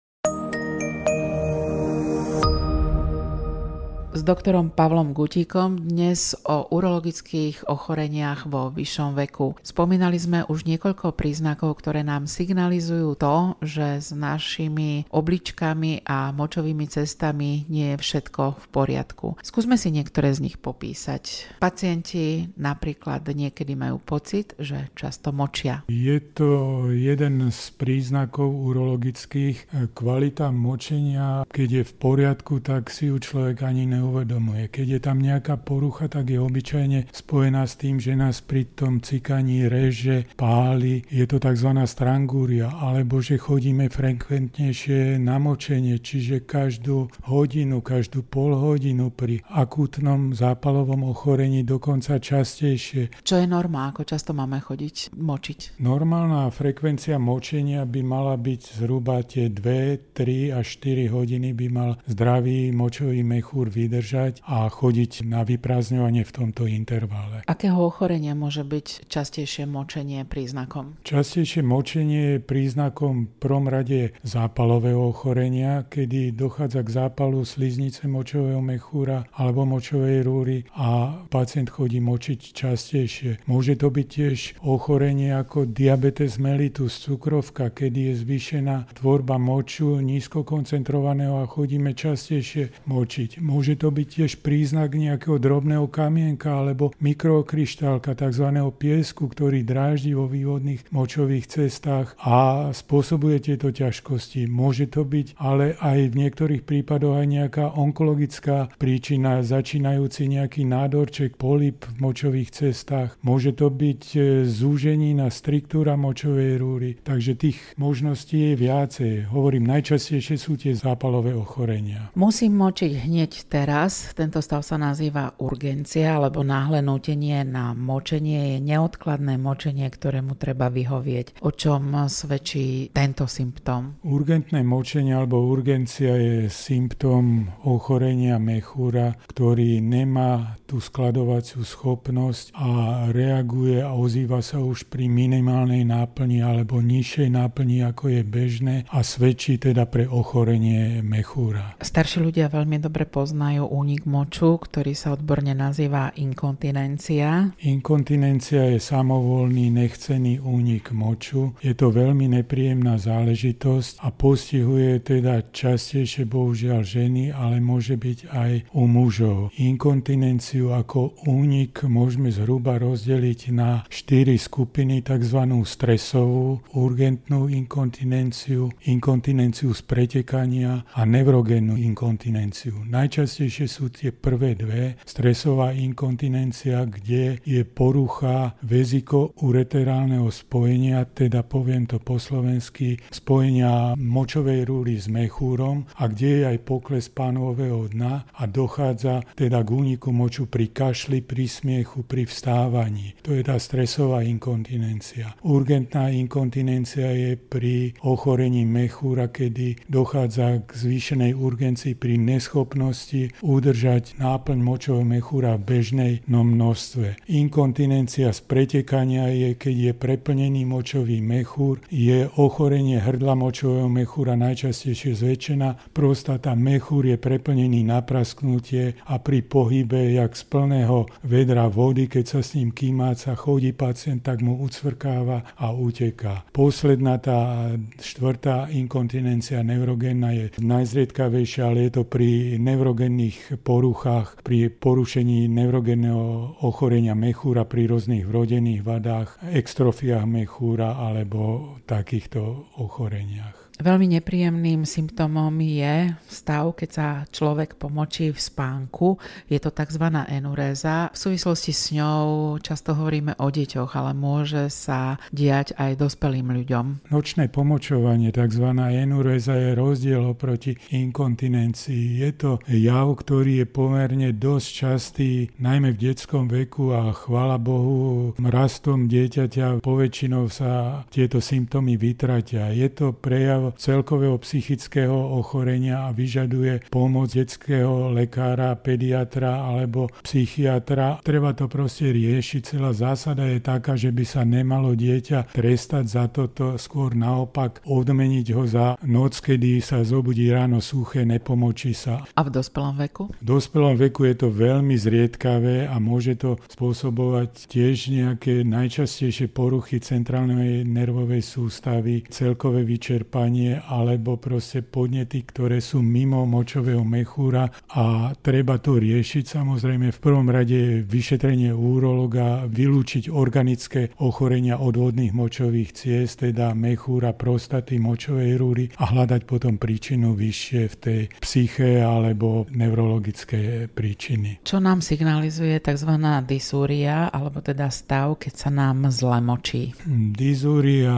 S 4.14 4.23
doktorom 4.23 4.71
Pavlom 4.71 5.11
Gutíkom 5.11 5.90
dnes 5.90 6.38
o 6.47 6.71
urologických 6.71 7.66
ochoreniach 7.66 8.47
vo 8.47 8.71
vyššom 8.71 9.18
veku. 9.18 9.59
Spomínali 9.59 10.14
sme 10.23 10.47
už 10.47 10.71
niekoľko 10.71 11.18
príznakov, 11.18 11.83
ktoré 11.83 12.06
nám 12.06 12.30
signalizujú 12.30 13.18
to, 13.18 13.59
že 13.59 13.99
s 13.99 14.14
našimi 14.14 15.11
obličkami 15.11 16.06
a 16.06 16.30
močovými 16.30 16.87
cestami 16.87 17.66
nie 17.66 17.90
je 17.90 17.99
všetko 17.99 18.62
v 18.62 18.66
poriadku. 18.71 19.26
Skúsme 19.42 19.75
si 19.75 19.90
niektoré 19.90 20.30
z 20.30 20.47
nich 20.47 20.62
popísať. 20.62 21.59
Pacienti 21.59 22.54
napríklad 22.54 23.26
niekedy 23.26 23.75
majú 23.75 23.99
pocit, 23.99 24.54
že 24.62 24.94
často 24.94 25.35
močia. 25.35 25.83
Je 25.90 26.23
to 26.23 26.87
jeden 26.94 27.50
z 27.50 27.61
príznakov 27.75 28.47
urologických. 28.47 29.90
Kvalita 29.90 30.54
močenia, 30.54 31.42
keď 31.50 31.83
je 31.83 31.85
v 31.90 31.92
poriadku, 31.99 32.62
tak 32.62 32.94
si 32.94 33.11
ju 33.11 33.18
človek 33.18 33.66
ani 33.66 33.90
ne 33.90 34.03
neuvedomuje. 34.04 34.68
Keď 34.68 34.87
je 34.87 35.00
tam 35.00 35.25
nejaká 35.25 35.56
porucha, 35.56 36.12
tak 36.12 36.28
je 36.28 36.37
obyčajne 36.37 37.08
spojená 37.08 37.64
s 37.64 37.80
tým, 37.80 37.96
že 37.96 38.12
nás 38.12 38.44
pri 38.44 38.68
tom 38.76 39.00
cikaní 39.00 39.64
reže, 39.64 40.28
páli, 40.37 41.00
je 41.08 41.25
to 41.25 41.40
tzv. 41.40 41.73
strangúria, 41.88 42.68
alebo 42.68 43.25
že 43.25 43.40
chodíme 43.40 43.88
frekventnejšie 43.88 45.16
na 45.16 45.40
močenie, 45.40 45.96
čiže 46.04 46.44
každú 46.44 47.08
hodinu, 47.25 47.80
každú 47.80 48.28
pol 48.28 48.52
hodinu 48.52 49.08
pri 49.08 49.40
akútnom 49.49 50.37
zápalovom 50.37 51.08
ochorení 51.08 51.64
dokonca 51.64 52.20
častejšie. 52.20 53.25
Čo 53.25 53.40
je 53.40 53.46
norma? 53.49 53.88
Ako 53.88 54.04
často 54.04 54.37
máme 54.37 54.61
chodiť 54.61 55.16
močiť? 55.16 55.80
Normálna 55.80 56.52
frekvencia 56.52 57.16
močenia 57.16 57.88
by 57.88 58.00
mala 58.04 58.37
byť 58.37 58.84
zhruba 58.84 59.25
tie 59.25 59.49
2, 59.49 60.12
3 60.12 60.61
až 60.61 60.66
4 60.84 61.08
hodiny 61.08 61.56
by 61.56 61.66
mal 61.73 61.90
zdravý 62.04 62.75
močový 62.75 63.25
mechúr 63.25 63.70
vydržať 63.70 63.93
vydržať 63.94 64.42
a 64.42 64.66
chodiť 64.66 65.22
na 65.22 65.46
vyprázdňovanie 65.46 66.26
v 66.26 66.34
tomto 66.34 66.66
intervale. 66.66 67.46
Akého 67.46 67.78
ochorenia 67.78 68.34
môže 68.34 68.66
byť 68.66 69.06
častejšie 69.06 69.70
močenie 69.70 70.26
príznakom? 70.26 70.98
Častejšie 71.06 71.62
močenie 71.62 72.22
je 72.34 72.42
príznakom 72.42 73.30
v 73.30 73.34
prvom 73.38 73.70
rade 73.70 74.10
zápalového 74.26 74.98
ochorenia, 74.98 75.86
kedy 75.86 76.34
dochádza 76.34 76.82
k 76.82 76.90
zápalu 77.06 77.46
sliznice 77.46 78.10
močového 78.10 78.58
mechúra 78.58 79.30
alebo 79.30 79.62
močovej 79.62 80.26
rúry 80.26 80.66
a 80.74 81.22
pacient 81.30 81.70
chodí 81.70 82.02
močiť 82.02 82.40
častejšie. 82.50 83.46
Môže 83.46 83.78
to 83.78 83.94
byť 83.94 84.06
tiež 84.10 84.38
ochorenie 84.66 85.30
ako 85.30 85.70
diabetes 85.70 86.42
mellitus, 86.42 86.98
cukrovka, 86.98 87.70
kedy 87.70 88.10
je 88.10 88.14
zvýšená 88.26 88.98
tvorba 88.98 89.38
moču 89.38 90.02
nízko 90.02 90.42
koncentrovaného 90.42 91.38
a 91.38 91.46
chodíme 91.46 91.94
častejšie 91.94 92.88
močiť. 92.88 93.38
Môže 93.44 93.76
to 93.76 93.83
to 93.84 93.92
byť 93.92 94.08
tiež 94.08 94.32
príznak 94.40 94.96
nejakého 94.96 95.36
drobného 95.36 95.84
kamienka 95.92 96.56
alebo 96.56 96.96
mikrokryštálka, 97.04 98.16
tzv. 98.16 98.48
piesku, 98.72 99.28
ktorý 99.28 99.60
dráždi 99.60 100.16
vo 100.16 100.24
vývodných 100.24 100.88
močových 100.88 101.44
cestách 101.52 102.16
a 102.16 102.72
spôsobuje 102.72 103.44
tieto 103.44 103.68
ťažkosti. 103.68 104.48
Môže 104.48 104.88
to 104.88 105.04
byť 105.04 105.36
ale 105.36 105.76
aj 105.76 105.98
v 106.08 106.14
niektorých 106.16 106.64
prípadoch 106.64 107.20
aj 107.20 107.26
nejaká 107.28 107.66
onkologická 107.76 108.72
príčina, 108.80 109.44
začínajúci 109.44 110.32
nejaký 110.32 110.64
nádorček, 110.64 111.36
polip 111.36 111.84
v 111.84 112.08
močových 112.08 112.56
cestách. 112.56 113.20
Môže 113.20 113.52
to 113.52 113.68
byť 113.68 114.02
e, 114.16 114.20
zúženina, 114.48 115.28
striktúra 115.28 116.00
močovej 116.00 116.56
rúry. 116.56 116.90
Takže 117.04 117.36
tých 117.36 117.60
možností 117.76 118.48
je 118.48 118.52
viacej. 118.56 119.12
Hovorím, 119.28 119.68
najčastejšie 119.68 120.40
sú 120.40 120.56
tie 120.56 120.72
zápalové 120.72 121.36
ochorenia. 121.36 122.08
Musím 122.16 122.56
močiť 122.56 122.92
hneď 123.04 123.32
teraz. 123.52 123.74
Tento 124.14 124.38
stav 124.38 124.62
sa 124.62 124.78
nazýva 124.78 125.35
urgencia 125.43 126.14
alebo 126.14 126.47
náhle 126.47 126.78
nutenie 126.78 127.43
na 127.43 127.75
močenie 127.75 128.54
je 128.54 128.59
neodkladné 128.62 129.35
močenie, 129.35 129.90
ktorému 129.90 130.38
treba 130.38 130.71
vyhovieť. 130.71 131.43
O 131.43 131.50
čom 131.50 131.90
svedčí 132.07 132.95
tento 132.95 133.26
symptóm? 133.26 133.99
Urgentné 134.07 134.62
močenie 134.62 135.19
alebo 135.19 135.43
urgencia 135.43 136.14
je 136.14 136.47
symptóm 136.47 137.50
ochorenia 137.66 138.38
mechúra, 138.38 139.19
ktorý 139.26 139.83
nemá 139.83 140.54
tú 140.71 140.78
skladovaciu 140.78 141.66
schopnosť 141.66 142.54
a 142.54 142.69
reaguje 143.11 143.83
a 143.83 143.90
ozýva 143.90 144.38
sa 144.38 144.62
už 144.62 144.87
pri 144.87 145.11
minimálnej 145.11 145.83
náplni 145.83 146.47
alebo 146.47 146.78
nižšej 146.78 147.26
náplni, 147.26 147.83
ako 147.83 148.04
je 148.14 148.23
bežné 148.23 148.76
a 148.87 149.02
svedčí 149.02 149.59
teda 149.59 149.90
pre 149.90 150.07
ochorenie 150.07 151.02
mechúra. 151.02 151.75
Starší 151.83 152.23
ľudia 152.23 152.47
veľmi 152.47 152.78
dobre 152.78 153.02
poznajú 153.02 153.63
únik 153.68 154.09
moču, 154.09 154.59
ktorý 154.59 154.92
sa 154.99 155.14
odborne 155.14 155.54
nazýva 155.54 156.11
inkontinencia. 156.18 157.54
Inkontinencia 157.62 158.75
je 158.75 158.80
samovolný, 158.83 159.71
nechcený 159.71 160.42
únik 160.42 160.90
moču. 160.90 161.54
Je 161.62 161.73
to 161.78 161.94
veľmi 161.94 162.26
nepríjemná 162.35 162.99
záležitosť 162.99 164.02
a 164.02 164.11
postihuje 164.11 164.99
teda 165.00 165.47
častejšie 165.54 166.26
bohužiaľ 166.26 166.83
ženy, 166.83 167.30
ale 167.30 167.62
môže 167.62 167.94
byť 167.94 168.18
aj 168.35 168.52
u 168.75 168.83
mužov. 168.90 169.54
Inkontinenciu 169.62 170.75
ako 170.75 171.23
únik 171.30 171.87
môžeme 171.87 172.35
zhruba 172.35 172.83
rozdeliť 172.83 173.40
na 173.54 173.87
štyri 173.87 174.35
skupiny, 174.35 175.06
tzv. 175.06 175.38
stresovú, 175.62 176.59
urgentnú 176.75 177.47
inkontinenciu, 177.47 178.75
inkontinenciu 178.90 179.71
z 179.71 179.83
pretekania 179.87 180.83
a 180.90 181.06
neurogénnu 181.06 181.78
inkontinenciu. 181.78 182.83
Najčastejšie 182.90 183.53
sú 183.62 183.94
tie 183.94 184.11
prvé 184.11 184.58
dve, 184.58 184.99
stresová 185.06 185.70
inkontinencia, 185.70 186.82
kde 186.82 187.38
je 187.46 187.62
porucha 187.62 188.58
veziko-ureterálneho 188.66 190.26
spojenia, 190.34 191.06
teda 191.06 191.46
poviem 191.46 191.87
to 191.87 192.02
po 192.02 192.18
slovensky, 192.18 192.99
spojenia 193.14 193.94
močovej 193.94 194.66
rúry 194.66 194.99
s 194.99 195.06
mechúrom 195.06 195.87
a 195.94 196.11
kde 196.11 196.42
je 196.42 196.42
aj 196.50 196.58
pokles 196.66 197.06
pánového 197.14 197.87
dna 197.94 198.26
a 198.34 198.42
dochádza 198.50 199.23
teda 199.38 199.62
k 199.62 199.68
úniku 199.70 200.11
moču 200.11 200.50
pri 200.50 200.75
kašli, 200.75 201.23
pri 201.23 201.46
smiechu, 201.46 202.02
pri 202.02 202.26
vstávaní. 202.26 203.14
To 203.23 203.37
je 203.37 203.46
tá 203.46 203.61
stresová 203.62 204.26
inkontinencia. 204.26 205.37
Urgentná 205.46 206.11
inkontinencia 206.11 207.12
je 207.14 207.38
pri 207.38 207.94
ochorení 208.02 208.64
mechúra, 208.64 209.28
kedy 209.28 209.87
dochádza 209.87 210.64
k 210.64 210.70
zvýšenej 210.73 211.37
urgencii 211.37 211.94
pri 211.94 212.16
neschopnosti 212.16 213.28
udržať 213.44 214.16
náplň 214.16 214.58
močového 214.64 215.04
mechúra 215.04 215.60
v 215.60 215.76
bežnej 215.76 216.12
no 216.24 216.40
množstve. 216.40 217.28
Inkontinencia 217.28 218.32
z 218.32 218.40
pretekania 218.48 219.28
je, 219.28 219.52
keď 219.60 219.76
je 219.76 219.92
preplnený 219.92 220.64
močový 220.64 221.20
mechúr, 221.20 221.84
je 221.92 222.24
ochorenie 222.40 222.96
hrdla 222.96 223.36
močového 223.36 223.92
mechúra 223.92 224.32
najčastejšie 224.40 225.12
zväčšená, 225.12 225.92
prostata 225.92 226.56
mechúr 226.56 227.12
je 227.12 227.20
preplnený 227.20 227.84
na 227.84 228.00
prasknutie 228.00 228.96
a 229.04 229.20
pri 229.20 229.44
pohybe, 229.44 230.16
jak 230.16 230.32
z 230.32 230.44
plného 230.48 231.04
vedra 231.28 231.68
vody, 231.68 232.08
keď 232.08 232.24
sa 232.24 232.40
s 232.40 232.56
ním 232.56 232.72
kýmáca, 232.72 233.36
chodí 233.36 233.76
pacient, 233.76 234.24
tak 234.24 234.40
mu 234.40 234.64
ucvrkáva 234.64 235.44
a 235.60 235.68
uteká. 235.76 236.48
Posledná 236.48 237.20
tá 237.20 237.68
štvrtá 238.00 238.72
inkontinencia 238.72 239.60
neurogénna 239.60 240.32
je 240.32 240.46
najzriedkavejšia, 240.64 241.62
ale 241.68 241.90
je 241.90 242.00
to 242.00 242.02
pri 242.08 242.56
neurogenných 242.56 243.24
poruchách, 243.64 244.45
pri 244.45 244.69
porušení 244.69 245.49
neurogenného 245.49 246.61
ochorenia 246.61 247.16
mechúra, 247.16 247.64
pri 247.64 247.88
rôznych 247.88 248.28
vrodených 248.28 248.85
vadách, 248.85 249.40
extrofiách 249.40 250.28
mechúra 250.28 251.00
alebo 251.00 251.76
takýchto 251.88 252.75
ochoreniach. 252.76 253.63
Veľmi 253.75 254.07
nepríjemným 254.07 254.87
symptómom 254.87 255.50
je 255.59 256.14
stav, 256.31 256.78
keď 256.78 256.90
sa 256.95 257.09
človek 257.26 257.75
pomočí 257.75 258.31
v 258.31 258.38
spánku. 258.38 259.19
Je 259.50 259.59
to 259.59 259.75
tzv. 259.75 260.14
enuréza. 260.31 261.11
V 261.11 261.19
súvislosti 261.19 261.75
s 261.75 261.90
ňou 261.90 262.54
často 262.62 262.95
hovoríme 262.95 263.35
o 263.43 263.50
deťoch, 263.50 263.99
ale 263.99 264.14
môže 264.14 264.71
sa 264.71 265.19
diať 265.35 265.75
aj 265.75 265.99
dospelým 265.99 266.54
ľuďom. 266.54 267.10
Nočné 267.10 267.50
pomočovanie, 267.50 268.30
tzv. 268.30 268.71
enuréza, 268.78 269.58
je 269.58 269.75
rozdiel 269.75 270.23
oproti 270.23 270.78
inkontinencii. 270.95 272.23
Je 272.23 272.30
to 272.30 272.63
jav, 272.71 273.10
ktorý 273.10 273.65
je 273.65 273.67
pomerne 273.67 274.30
dosť 274.30 274.69
častý, 274.71 275.30
najmä 275.58 275.99
v 275.99 276.15
detskom 276.15 276.47
veku 276.47 276.95
a 276.95 277.10
chvála 277.10 277.58
Bohu, 277.58 278.39
rastom 278.39 279.10
dieťaťa 279.10 279.82
poväčšinou 279.82 280.47
sa 280.47 281.02
tieto 281.10 281.43
symptómy 281.43 281.99
vytratia. 281.99 282.71
Je 282.71 282.87
to 282.87 283.10
prejav 283.10 283.63
celkového 283.72 284.36
psychického 284.42 285.14
ochorenia 285.40 286.04
a 286.04 286.12
vyžaduje 286.12 286.92
pomoc 286.92 287.32
detského 287.32 288.12
lekára, 288.12 288.76
pediatra 288.76 289.64
alebo 289.64 290.12
psychiatra. 290.20 291.22
Treba 291.24 291.56
to 291.56 291.70
proste 291.70 292.12
riešiť. 292.12 292.60
Celá 292.76 292.90
zásada 292.90 293.46
je 293.46 293.62
taká, 293.62 293.94
že 293.94 294.10
by 294.10 294.24
sa 294.26 294.42
nemalo 294.42 294.98
dieťa 294.98 295.54
trestať 295.54 296.04
za 296.10 296.24
toto, 296.26 296.74
skôr 296.74 297.14
naopak 297.14 297.80
odmeniť 297.86 298.46
ho 298.50 298.64
za 298.66 298.86
noc, 299.06 299.38
kedy 299.38 299.78
sa 299.78 300.02
zobudí 300.02 300.50
ráno 300.50 300.82
suché, 300.82 301.22
nepomočí 301.22 301.94
sa. 301.94 302.26
A 302.34 302.40
v 302.42 302.50
dospelom 302.50 302.98
veku? 302.98 303.30
V 303.30 303.44
dospelom 303.46 303.94
veku 303.94 304.26
je 304.26 304.34
to 304.34 304.48
veľmi 304.50 304.98
zriedkavé 304.98 305.86
a 305.86 305.96
môže 306.02 306.34
to 306.34 306.58
spôsobovať 306.66 307.70
tiež 307.70 308.10
nejaké 308.10 308.66
najčastejšie 308.66 309.46
poruchy 309.54 310.02
centrálnej 310.02 310.82
nervovej 310.82 311.46
sústavy, 311.46 312.26
celkové 312.26 312.82
vyčerpanie 312.82 313.53
zlyhanie 313.54 313.78
alebo 313.86 314.36
proste 314.36 314.82
podnety, 314.82 315.47
ktoré 315.47 315.78
sú 315.78 316.02
mimo 316.02 316.43
močového 316.45 317.06
mechúra 317.06 317.71
a 317.95 318.34
treba 318.34 318.82
to 318.82 318.99
riešiť. 318.99 319.45
Samozrejme 319.47 320.10
v 320.10 320.19
prvom 320.19 320.50
rade 320.50 321.06
vyšetrenie 321.06 321.71
úrologa, 321.71 322.67
vylúčiť 322.67 323.30
organické 323.30 324.10
ochorenia 324.19 324.82
odvodných 324.82 325.30
močových 325.30 325.90
ciest, 325.95 326.43
teda 326.43 326.75
mechúra, 326.75 327.32
prostaty, 327.32 328.02
močovej 328.02 328.58
rúry 328.58 328.84
a 328.99 329.14
hľadať 329.14 329.43
potom 329.47 329.78
príčinu 329.78 330.34
vyššie 330.34 330.82
v 330.90 330.97
tej 330.99 331.21
psyche 331.38 332.02
alebo 332.02 332.67
neurologické 332.75 333.86
príčiny. 333.86 334.67
Čo 334.67 334.82
nám 334.82 335.00
signalizuje 335.00 335.78
tzv. 335.78 336.10
dysúria, 336.45 337.30
alebo 337.30 337.62
teda 337.62 337.88
stav, 337.88 338.36
keď 338.43 338.54
sa 338.58 338.71
nám 338.75 339.06
zle 339.14 339.38
močí? 339.38 339.95
Dysúria 340.34 341.14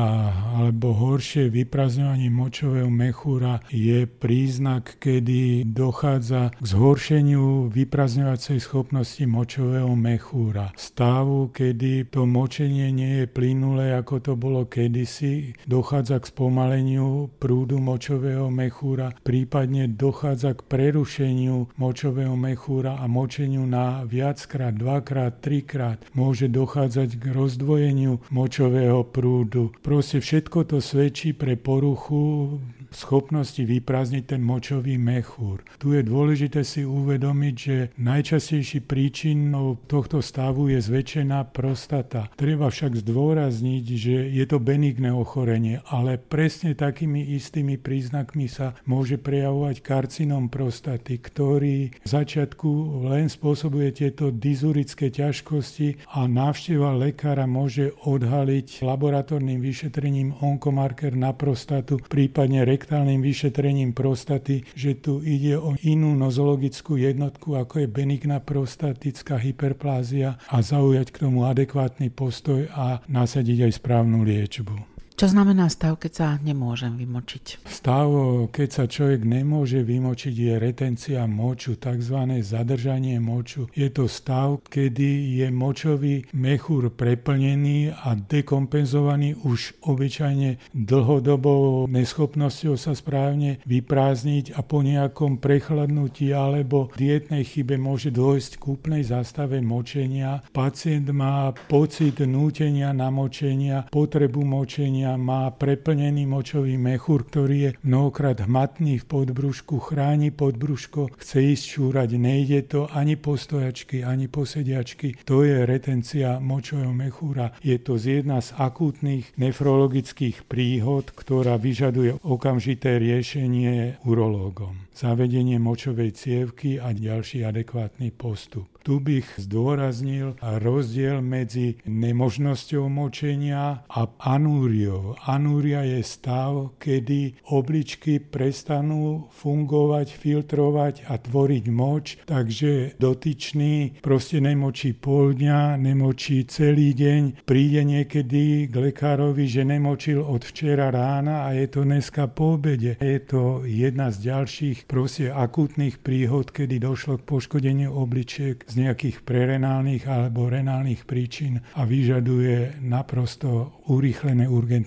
alebo 0.57 0.92
horšie 0.92 1.49
vyprazňovanie 1.49 2.26
zhoršení 2.27 2.31
močového 2.31 2.91
mechúra 2.91 3.61
je 3.71 4.07
príznak, 4.07 4.99
kedy 4.99 5.62
dochádza 5.67 6.51
k 6.59 6.65
zhoršeniu 6.67 7.71
vyprazňovacej 7.71 8.59
schopnosti 8.59 9.23
močového 9.27 9.95
mechúra. 9.95 10.75
Stavu, 10.75 11.55
kedy 11.55 12.11
to 12.11 12.27
močenie 12.27 12.91
nie 12.91 13.23
je 13.23 13.27
plynulé, 13.31 13.95
ako 13.95 14.19
to 14.19 14.33
bolo 14.35 14.67
kedysi, 14.67 15.55
dochádza 15.71 16.19
k 16.23 16.31
spomaleniu 16.35 17.31
prúdu 17.39 17.79
močového 17.79 18.51
mechúra, 18.51 19.15
prípadne 19.23 19.87
dochádza 19.87 20.59
k 20.59 20.67
prerušeniu 20.67 21.71
močového 21.79 22.35
mechúra 22.35 22.99
a 22.99 23.07
močeniu 23.07 23.62
na 23.67 24.03
viackrát, 24.03 24.75
dvakrát, 24.75 25.39
trikrát. 25.39 26.03
Môže 26.17 26.51
dochádzať 26.51 27.09
k 27.23 27.25
rozdvojeniu 27.31 28.19
močového 28.33 29.07
prúdu. 29.07 29.71
Proste 29.85 30.19
všetko 30.19 30.59
to 30.75 30.79
svedčí 30.83 31.37
pre 31.37 31.55
poruchu 31.55 32.15
cool. 32.16 32.76
Schopnosti 32.92 33.62
vyprázdniť 33.62 34.25
ten 34.37 34.42
močový 34.42 34.99
mechúr. 35.01 35.62
Tu 35.79 35.96
je 35.99 36.03
dôležité 36.03 36.62
si 36.62 36.83
uvedomiť, 36.87 37.55
že 37.55 37.77
najčastejší 37.99 38.85
príčinou 38.85 39.79
tohto 39.87 40.20
stavu 40.20 40.68
je 40.70 40.79
zväčšená 40.83 41.51
prostata. 41.51 42.29
Treba 42.37 42.68
však 42.70 43.01
zdôrazniť, 43.03 43.85
že 43.96 44.16
je 44.31 44.44
to 44.46 44.59
benigné 44.62 45.11
ochorenie, 45.12 45.81
ale 45.88 46.18
presne 46.20 46.77
takými 46.77 47.35
istými 47.37 47.81
príznakmi 47.81 48.46
sa 48.51 48.77
môže 48.85 49.16
prejavovať 49.16 49.83
karcinom 49.83 50.49
prostaty, 50.53 51.18
ktorý 51.18 51.94
v 51.96 52.07
začiatku 52.07 53.05
len 53.11 53.31
spôsobuje 53.31 53.92
tieto 53.94 54.31
dizurické 54.31 55.09
ťažkosti 55.11 56.12
a 56.12 56.27
návšteva 56.27 56.94
lekára 56.96 57.49
môže 57.49 57.94
odhaliť 58.05 58.83
laboratórnym 58.83 59.59
vyšetrením 59.62 60.37
onkomarker 60.42 61.16
na 61.16 61.33
prostatu, 61.33 61.99
prípadne 62.03 62.66
rektálnym 62.77 63.25
vyšetrením 63.25 63.97
prostaty, 63.97 64.69
že 64.77 65.01
tu 65.01 65.25
ide 65.25 65.57
o 65.57 65.73
inú 65.81 66.12
nozologickú 66.12 67.01
jednotku, 67.01 67.57
ako 67.57 67.83
je 67.83 67.89
benigná 67.89 68.45
prostatická 68.45 69.41
hyperplázia 69.41 70.37
a 70.53 70.61
zaujať 70.61 71.09
k 71.09 71.21
tomu 71.25 71.49
adekvátny 71.49 72.12
postoj 72.12 72.69
a 72.77 73.01
nasadiť 73.09 73.67
aj 73.67 73.73
správnu 73.81 74.21
liečbu. 74.29 74.95
Čo 75.16 75.33
znamená 75.33 75.72
stav, 75.72 75.96
keď 75.96 76.12
sa 76.12 76.29
nemôžem 76.44 76.92
vymočiť? 76.92 77.64
Stav, 77.64 78.12
keď 78.52 78.68
sa 78.68 78.85
človek 78.85 79.24
nemôže 79.24 79.81
vymočiť, 79.81 80.35
je 80.37 80.52
retencia 80.61 81.24
moču, 81.24 81.72
tzv. 81.81 82.37
zadržanie 82.44 83.16
moču. 83.16 83.64
Je 83.72 83.88
to 83.88 84.12
stav, 84.12 84.61
kedy 84.68 85.40
je 85.40 85.48
močový 85.48 86.29
mechúr 86.37 86.92
preplnený 86.92 87.96
a 87.96 88.12
dekompenzovaný 88.12 89.40
už 89.40 89.81
obyčajne 89.88 90.61
dlhodobou 90.76 91.88
neschopnosťou 91.88 92.76
sa 92.76 92.92
správne 92.92 93.64
vyprázdniť 93.64 94.52
a 94.52 94.61
po 94.61 94.85
nejakom 94.85 95.40
prechladnutí 95.40 96.37
alebo 96.37 96.92
dietnej 96.92 97.48
chybe 97.48 97.81
môže 97.81 98.12
dôjsť 98.12 98.61
k 98.61 98.64
úplnej 98.68 99.09
zastave 99.09 99.64
močenia. 99.64 100.44
Pacient 100.52 101.09
má 101.09 101.57
pocit 101.72 102.20
nútenia 102.20 102.92
na 102.92 103.09
močenia, 103.09 103.88
potrebu 103.88 104.44
močenia, 104.44 105.06
ochorenia 105.07 105.23
má 105.23 105.55
preplnený 105.55 106.27
močový 106.27 106.75
mechúr, 106.75 107.23
ktorý 107.23 107.57
je 107.62 107.71
mnohokrát 107.87 108.42
hmatný 108.42 108.99
v 108.99 109.07
podbrušku, 109.07 109.79
chráni 109.79 110.35
podbruško, 110.35 111.14
chce 111.23 111.55
ísť 111.55 111.64
čúrať, 111.79 112.09
nejde 112.19 112.66
to 112.66 112.90
ani 112.90 113.14
po 113.14 113.38
stojačky, 113.38 114.03
ani 114.03 114.27
po 114.27 114.42
sediačky. 114.42 115.14
To 115.23 115.47
je 115.47 115.62
retencia 115.62 116.42
močového 116.42 116.90
mechúra. 116.90 117.55
Je 117.62 117.79
to 117.79 117.95
z 118.03 118.23
jedna 118.23 118.42
z 118.42 118.51
akútnych 118.59 119.31
nefrologických 119.38 120.42
príhod, 120.51 121.14
ktorá 121.14 121.55
vyžaduje 121.55 122.19
okamžité 122.27 122.99
riešenie 122.99 124.03
urológom. 124.03 124.90
Zavedenie 124.97 125.61
močovej 125.61 126.16
cievky 126.16 126.81
a 126.81 126.97
ďalší 126.97 127.45
adekvátny 127.45 128.16
postup. 128.16 128.64
Tu 128.81 128.97
bych 129.03 129.42
zdôraznil 129.42 130.38
rozdiel 130.40 131.19
medzi 131.19 131.77
nemožnosťou 131.85 132.88
močenia 132.88 133.85
a 133.90 134.07
anúriou. 134.23 134.95
Anúria 135.26 135.82
je 135.85 136.00
stav, 136.02 136.76
kedy 136.80 137.46
obličky 137.52 138.18
prestanú 138.20 139.28
fungovať, 139.35 140.12
filtrovať 140.14 140.94
a 141.11 141.18
tvoriť 141.18 141.64
moč, 141.70 142.20
takže 142.24 142.96
dotyčný 142.96 144.00
proste 144.00 144.38
nemočí 144.40 144.94
pol 144.96 145.37
dňa, 145.37 145.76
nemočí 145.76 146.46
celý 146.46 146.96
deň, 146.96 147.44
príde 147.44 147.82
niekedy 147.82 148.70
k 148.70 148.74
lekárovi, 148.74 149.44
že 149.44 149.66
nemočil 149.66 150.22
od 150.22 150.42
včera 150.46 150.88
rána 150.88 151.46
a 151.46 151.54
je 151.54 151.66
to 151.68 151.82
dneska 151.82 152.30
po 152.30 152.56
obede. 152.56 152.96
Je 153.00 153.20
to 153.20 153.66
jedna 153.66 154.14
z 154.14 154.32
ďalších 154.32 154.87
proste 154.87 155.28
akútnych 155.28 156.00
príhod, 156.00 156.48
kedy 156.54 156.78
došlo 156.80 157.18
k 157.20 157.26
poškodeniu 157.26 157.90
obličiek 157.92 158.62
z 158.64 158.74
nejakých 158.87 159.26
prerenálnych 159.26 160.06
alebo 160.06 160.48
renálnych 160.48 161.04
príčin 161.04 161.61
a 161.74 161.82
vyžaduje 161.85 162.80
naprosto 162.82 163.76
urýchlené 163.90 164.46
urgentné 164.46 164.86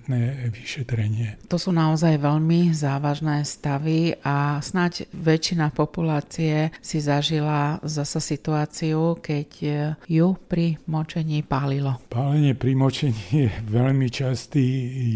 vyšetrenie. 0.53 1.41
To 1.49 1.57
sú 1.57 1.73
naozaj 1.73 2.21
veľmi 2.21 2.71
závažné 2.71 3.41
stavy 3.43 4.15
a 4.21 4.61
snáď 4.61 5.09
väčšina 5.11 5.73
populácie 5.73 6.69
si 6.79 7.01
zažila 7.01 7.81
zasa 7.81 8.21
situáciu, 8.21 9.17
keď 9.17 9.49
ju 10.05 10.27
pri 10.47 10.77
močení 10.85 11.41
pálilo. 11.41 11.97
Pálenie 12.13 12.53
pri 12.53 12.77
močení 12.77 13.49
je 13.49 13.49
veľmi 13.65 14.07
častý 14.13 14.63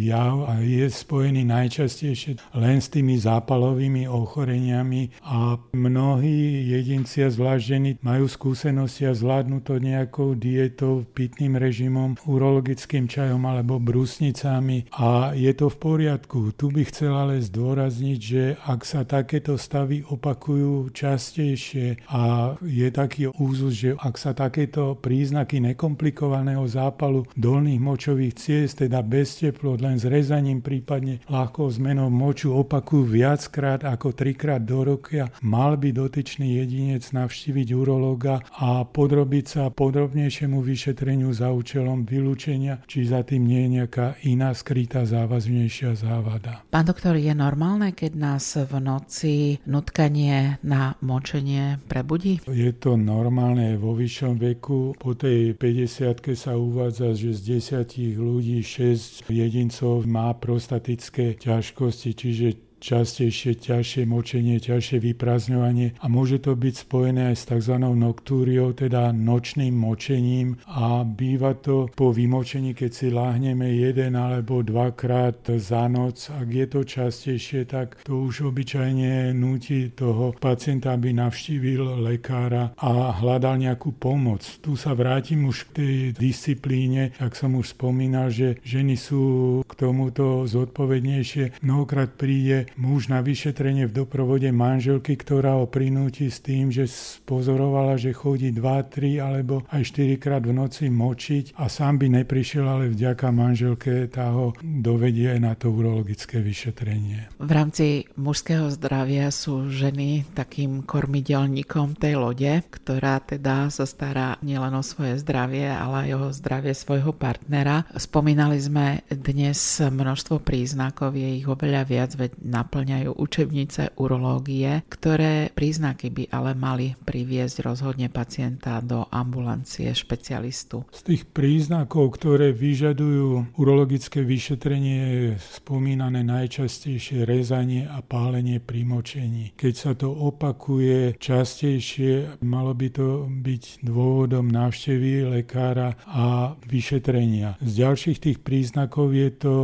jav 0.10 0.50
a 0.50 0.58
je 0.64 0.90
spojený 0.90 1.46
najčastejšie 1.46 2.58
len 2.58 2.82
s 2.82 2.90
tými 2.90 3.14
zápalovými 3.22 4.10
ochoreniami 4.10 5.22
a 5.22 5.62
mnohí 5.78 6.66
jedinci 6.74 7.22
a 7.22 7.30
zvlášť 7.30 7.64
ženy 7.64 7.90
majú 8.02 8.26
skúsenosti 8.26 9.06
a 9.06 9.14
zvládnu 9.14 9.62
to 9.62 9.78
nejakou 9.78 10.34
dietou, 10.34 11.06
pitným 11.14 11.54
režimom, 11.60 12.18
urologickým 12.26 13.06
čajom 13.06 13.44
alebo 13.46 13.78
brusnicami 13.78 14.73
a 14.94 15.32
je 15.38 15.52
to 15.54 15.70
v 15.70 15.78
poriadku. 15.78 16.40
Tu 16.58 16.74
by 16.74 16.82
chcel 16.90 17.14
ale 17.14 17.44
zdôrazniť, 17.44 18.20
že 18.20 18.44
ak 18.66 18.82
sa 18.84 19.02
takéto 19.06 19.56
stavy 19.60 20.02
opakujú 20.06 20.90
častejšie 20.90 22.08
a 22.10 22.54
je 22.62 22.88
taký 22.90 23.30
úzus, 23.38 23.74
že 23.78 23.92
ak 23.98 24.16
sa 24.18 24.32
takéto 24.34 24.98
príznaky 24.98 25.60
nekomplikovaného 25.74 26.64
zápalu 26.66 27.28
dolných 27.38 27.82
močových 27.82 28.34
ciest, 28.38 28.82
teda 28.82 29.04
bez 29.04 29.40
teplot, 29.40 29.84
len 29.84 29.98
s 30.00 30.06
rezaním, 30.08 30.64
prípadne 30.64 31.20
ľahkou 31.28 31.70
zmenou 31.70 32.08
moču 32.08 32.56
opakujú 32.56 33.04
viackrát 33.04 33.84
ako 33.84 34.16
trikrát 34.16 34.64
do 34.64 34.84
roka, 34.84 35.30
mal 35.44 35.76
by 35.76 35.92
dotyčný 35.92 36.64
jedinec 36.64 37.04
navštíviť 37.12 37.68
urológa 37.76 38.40
a 38.58 38.88
podrobiť 38.88 39.46
sa 39.46 39.64
podrobnejšiemu 39.70 40.64
vyšetreniu 40.64 41.30
za 41.36 41.52
účelom 41.52 42.08
vylúčenia, 42.08 42.82
či 42.88 43.04
za 43.04 43.26
tým 43.26 43.44
nie 43.44 43.68
je 43.68 43.74
nejaká 43.82 44.08
iná 44.24 44.56
skrytá 44.64 45.04
závažnejšia 45.04 45.92
závada. 46.00 46.64
Pán 46.72 46.88
doktor, 46.88 47.20
je 47.20 47.36
normálne, 47.36 47.92
keď 47.92 48.12
nás 48.16 48.56
v 48.56 48.80
noci 48.80 49.36
nutkanie 49.68 50.56
na 50.64 50.96
močenie 51.04 51.84
prebudí? 51.92 52.40
Je 52.48 52.72
to 52.72 52.96
normálne 52.96 53.76
vo 53.76 53.92
vyššom 53.92 54.40
veku. 54.40 54.96
Po 54.96 55.20
tej 55.20 55.60
50 55.60 56.16
sa 56.40 56.56
uvádza, 56.56 57.12
že 57.12 57.36
z 57.36 57.60
10 57.60 58.16
ľudí 58.16 58.64
6 58.64 59.28
jedincov 59.28 60.08
má 60.08 60.32
prostatické 60.32 61.36
ťažkosti, 61.36 62.10
čiže 62.16 62.48
častejšie 62.84 63.64
ťažšie 63.64 64.04
močenie, 64.04 64.60
ťažšie 64.60 65.00
vyprázdňovanie 65.00 65.96
a 66.04 66.06
môže 66.12 66.44
to 66.44 66.52
byť 66.52 66.76
spojené 66.76 67.32
aj 67.32 67.36
s 67.40 67.44
tzv. 67.48 67.80
noktúriou, 67.80 68.76
teda 68.76 69.16
nočným 69.16 69.72
močením 69.72 70.60
a 70.68 71.08
býva 71.08 71.56
to 71.56 71.88
po 71.96 72.12
vymočení, 72.12 72.76
keď 72.76 72.92
si 72.92 73.08
láhneme 73.08 73.72
jeden 73.72 74.20
alebo 74.20 74.60
dvakrát 74.60 75.56
za 75.56 75.88
noc. 75.88 76.28
Ak 76.28 76.52
je 76.52 76.66
to 76.68 76.84
častejšie, 76.84 77.64
tak 77.64 78.04
to 78.04 78.28
už 78.28 78.52
obyčajne 78.52 79.32
núti 79.32 79.96
toho 79.96 80.36
pacienta, 80.36 80.92
aby 80.92 81.16
navštívil 81.16 82.04
lekára 82.04 82.76
a 82.76 83.16
hľadal 83.16 83.64
nejakú 83.64 83.96
pomoc. 83.96 84.44
Tu 84.60 84.76
sa 84.76 84.92
vrátim 84.92 85.48
už 85.48 85.72
k 85.72 85.74
tej 85.80 85.96
disciplíne, 86.18 87.16
ak 87.22 87.38
som 87.38 87.56
už 87.56 87.78
spomínal, 87.78 88.28
že 88.28 88.60
ženy 88.66 89.00
sú 89.00 89.24
k 89.64 89.72
tomuto 89.78 90.44
zodpovednejšie. 90.50 91.64
Mnohokrát 91.64 92.12
príde 92.18 92.73
muž 92.78 93.12
na 93.12 93.22
vyšetrenie 93.22 93.86
v 93.90 94.04
doprovode 94.04 94.50
manželky, 94.50 95.16
ktorá 95.16 95.62
ho 95.62 95.66
prinúti 95.70 96.28
s 96.30 96.42
tým, 96.42 96.74
že 96.74 96.90
pozorovala, 97.24 98.00
že 98.00 98.16
chodí 98.16 98.50
2, 98.52 98.62
3 98.62 99.22
alebo 99.22 99.64
aj 99.70 99.82
4 99.94 100.18
krát 100.18 100.44
v 100.44 100.56
noci 100.56 100.90
močiť 100.90 101.58
a 101.60 101.70
sám 101.70 102.02
by 102.02 102.24
neprišiel, 102.24 102.66
ale 102.66 102.92
vďaka 102.92 103.28
manželke 103.30 104.08
tá 104.10 104.34
ho 104.34 104.58
dovedie 104.62 105.36
na 105.38 105.54
to 105.54 105.70
urologické 105.70 106.42
vyšetrenie. 106.42 107.30
V 107.38 107.52
rámci 107.52 108.10
mužského 108.18 108.68
zdravia 108.74 109.30
sú 109.30 109.70
ženy 109.70 110.26
takým 110.34 110.82
kormidelníkom 110.84 111.96
tej 112.00 112.18
lode, 112.18 112.64
ktorá 112.74 113.22
teda 113.22 113.70
sa 113.70 113.86
stará 113.86 114.42
nielen 114.42 114.74
o 114.74 114.84
svoje 114.84 115.22
zdravie, 115.22 115.70
ale 115.70 116.10
aj 116.10 116.12
o 116.18 116.24
zdravie 116.34 116.74
svojho 116.74 117.14
partnera. 117.14 117.86
Spomínali 117.96 118.58
sme 118.60 119.06
dnes 119.08 119.60
množstvo 119.80 120.42
príznakov, 120.42 121.16
je 121.16 121.40
ich 121.40 121.48
oveľa 121.48 121.84
viac, 121.86 122.12
veď 122.18 122.32
na 122.42 122.63
naplňajú 122.64 123.20
učebnice 123.20 124.00
urológie, 124.00 124.88
ktoré 124.88 125.52
príznaky 125.52 126.08
by 126.10 126.24
ale 126.32 126.52
mali 126.56 126.96
priviesť 126.96 127.68
rozhodne 127.68 128.08
pacienta 128.08 128.80
do 128.80 129.04
ambulancie 129.12 129.92
špecialistu. 129.92 130.88
Z 130.96 131.02
tých 131.12 131.24
príznakov, 131.28 132.16
ktoré 132.16 132.56
vyžadujú 132.56 133.60
urologické 133.60 134.24
vyšetrenie, 134.24 135.00
je 135.04 135.32
spomínané 135.60 136.24
najčastejšie 136.24 137.28
rezanie 137.28 137.84
a 137.84 138.00
pálenie 138.00 138.64
pri 138.64 138.88
močení. 138.88 139.52
Keď 139.60 139.74
sa 139.76 139.92
to 139.92 140.10
opakuje 140.14 141.20
častejšie, 141.20 142.40
malo 142.40 142.72
by 142.72 142.88
to 142.90 143.28
byť 143.28 143.84
dôvodom 143.84 144.48
návštevy 144.48 145.28
lekára 145.28 146.00
a 146.08 146.56
vyšetrenia. 146.64 147.60
Z 147.60 147.72
ďalších 147.84 148.20
tých 148.24 148.40
príznakov 148.40 149.12
je 149.12 149.30
to 149.34 149.56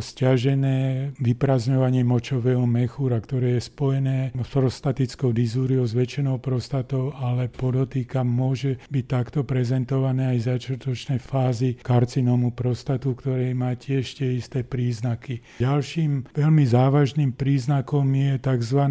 stiažené 0.00 1.12
vyprazňovanie 1.20 2.02
močového 2.02 2.29
močového 2.30 2.62
mechúra, 2.62 3.18
ktoré 3.18 3.58
je 3.58 3.66
spojené 3.66 4.30
s 4.30 4.48
prostatickou 4.54 5.34
dizúriou, 5.34 5.82
zväčšenou 5.82 6.38
prostatou, 6.38 7.10
ale 7.10 7.50
podotýka 7.50 8.22
môže 8.22 8.78
byť 8.86 9.04
takto 9.10 9.42
prezentované 9.42 10.38
aj 10.38 10.54
začiatočné 10.54 11.18
fázy 11.18 11.82
karcinómu 11.82 12.54
prostatu, 12.54 13.18
ktorej 13.18 13.50
má 13.58 13.74
tiež 13.74 14.14
tie 14.14 14.38
isté 14.38 14.62
príznaky. 14.62 15.42
Ďalším 15.58 16.30
veľmi 16.30 16.62
závažným 16.70 17.34
príznakom 17.34 18.06
je 18.14 18.38
tzv. 18.38 18.82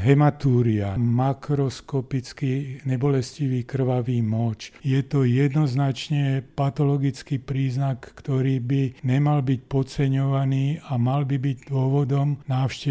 hematúria, 0.00 0.96
makroskopický 0.96 2.80
nebolestivý 2.88 3.68
krvavý 3.68 4.24
moč. 4.24 4.72
Je 4.80 5.04
to 5.04 5.28
jednoznačne 5.28 6.40
patologický 6.56 7.44
príznak, 7.44 8.16
ktorý 8.16 8.56
by 8.64 9.04
nemal 9.04 9.44
byť 9.44 9.60
podceňovaný 9.68 10.80
a 10.80 10.96
mal 10.96 11.28
by 11.28 11.36
byť 11.36 11.68
dôvodom 11.68 12.40
návštevy 12.48 12.85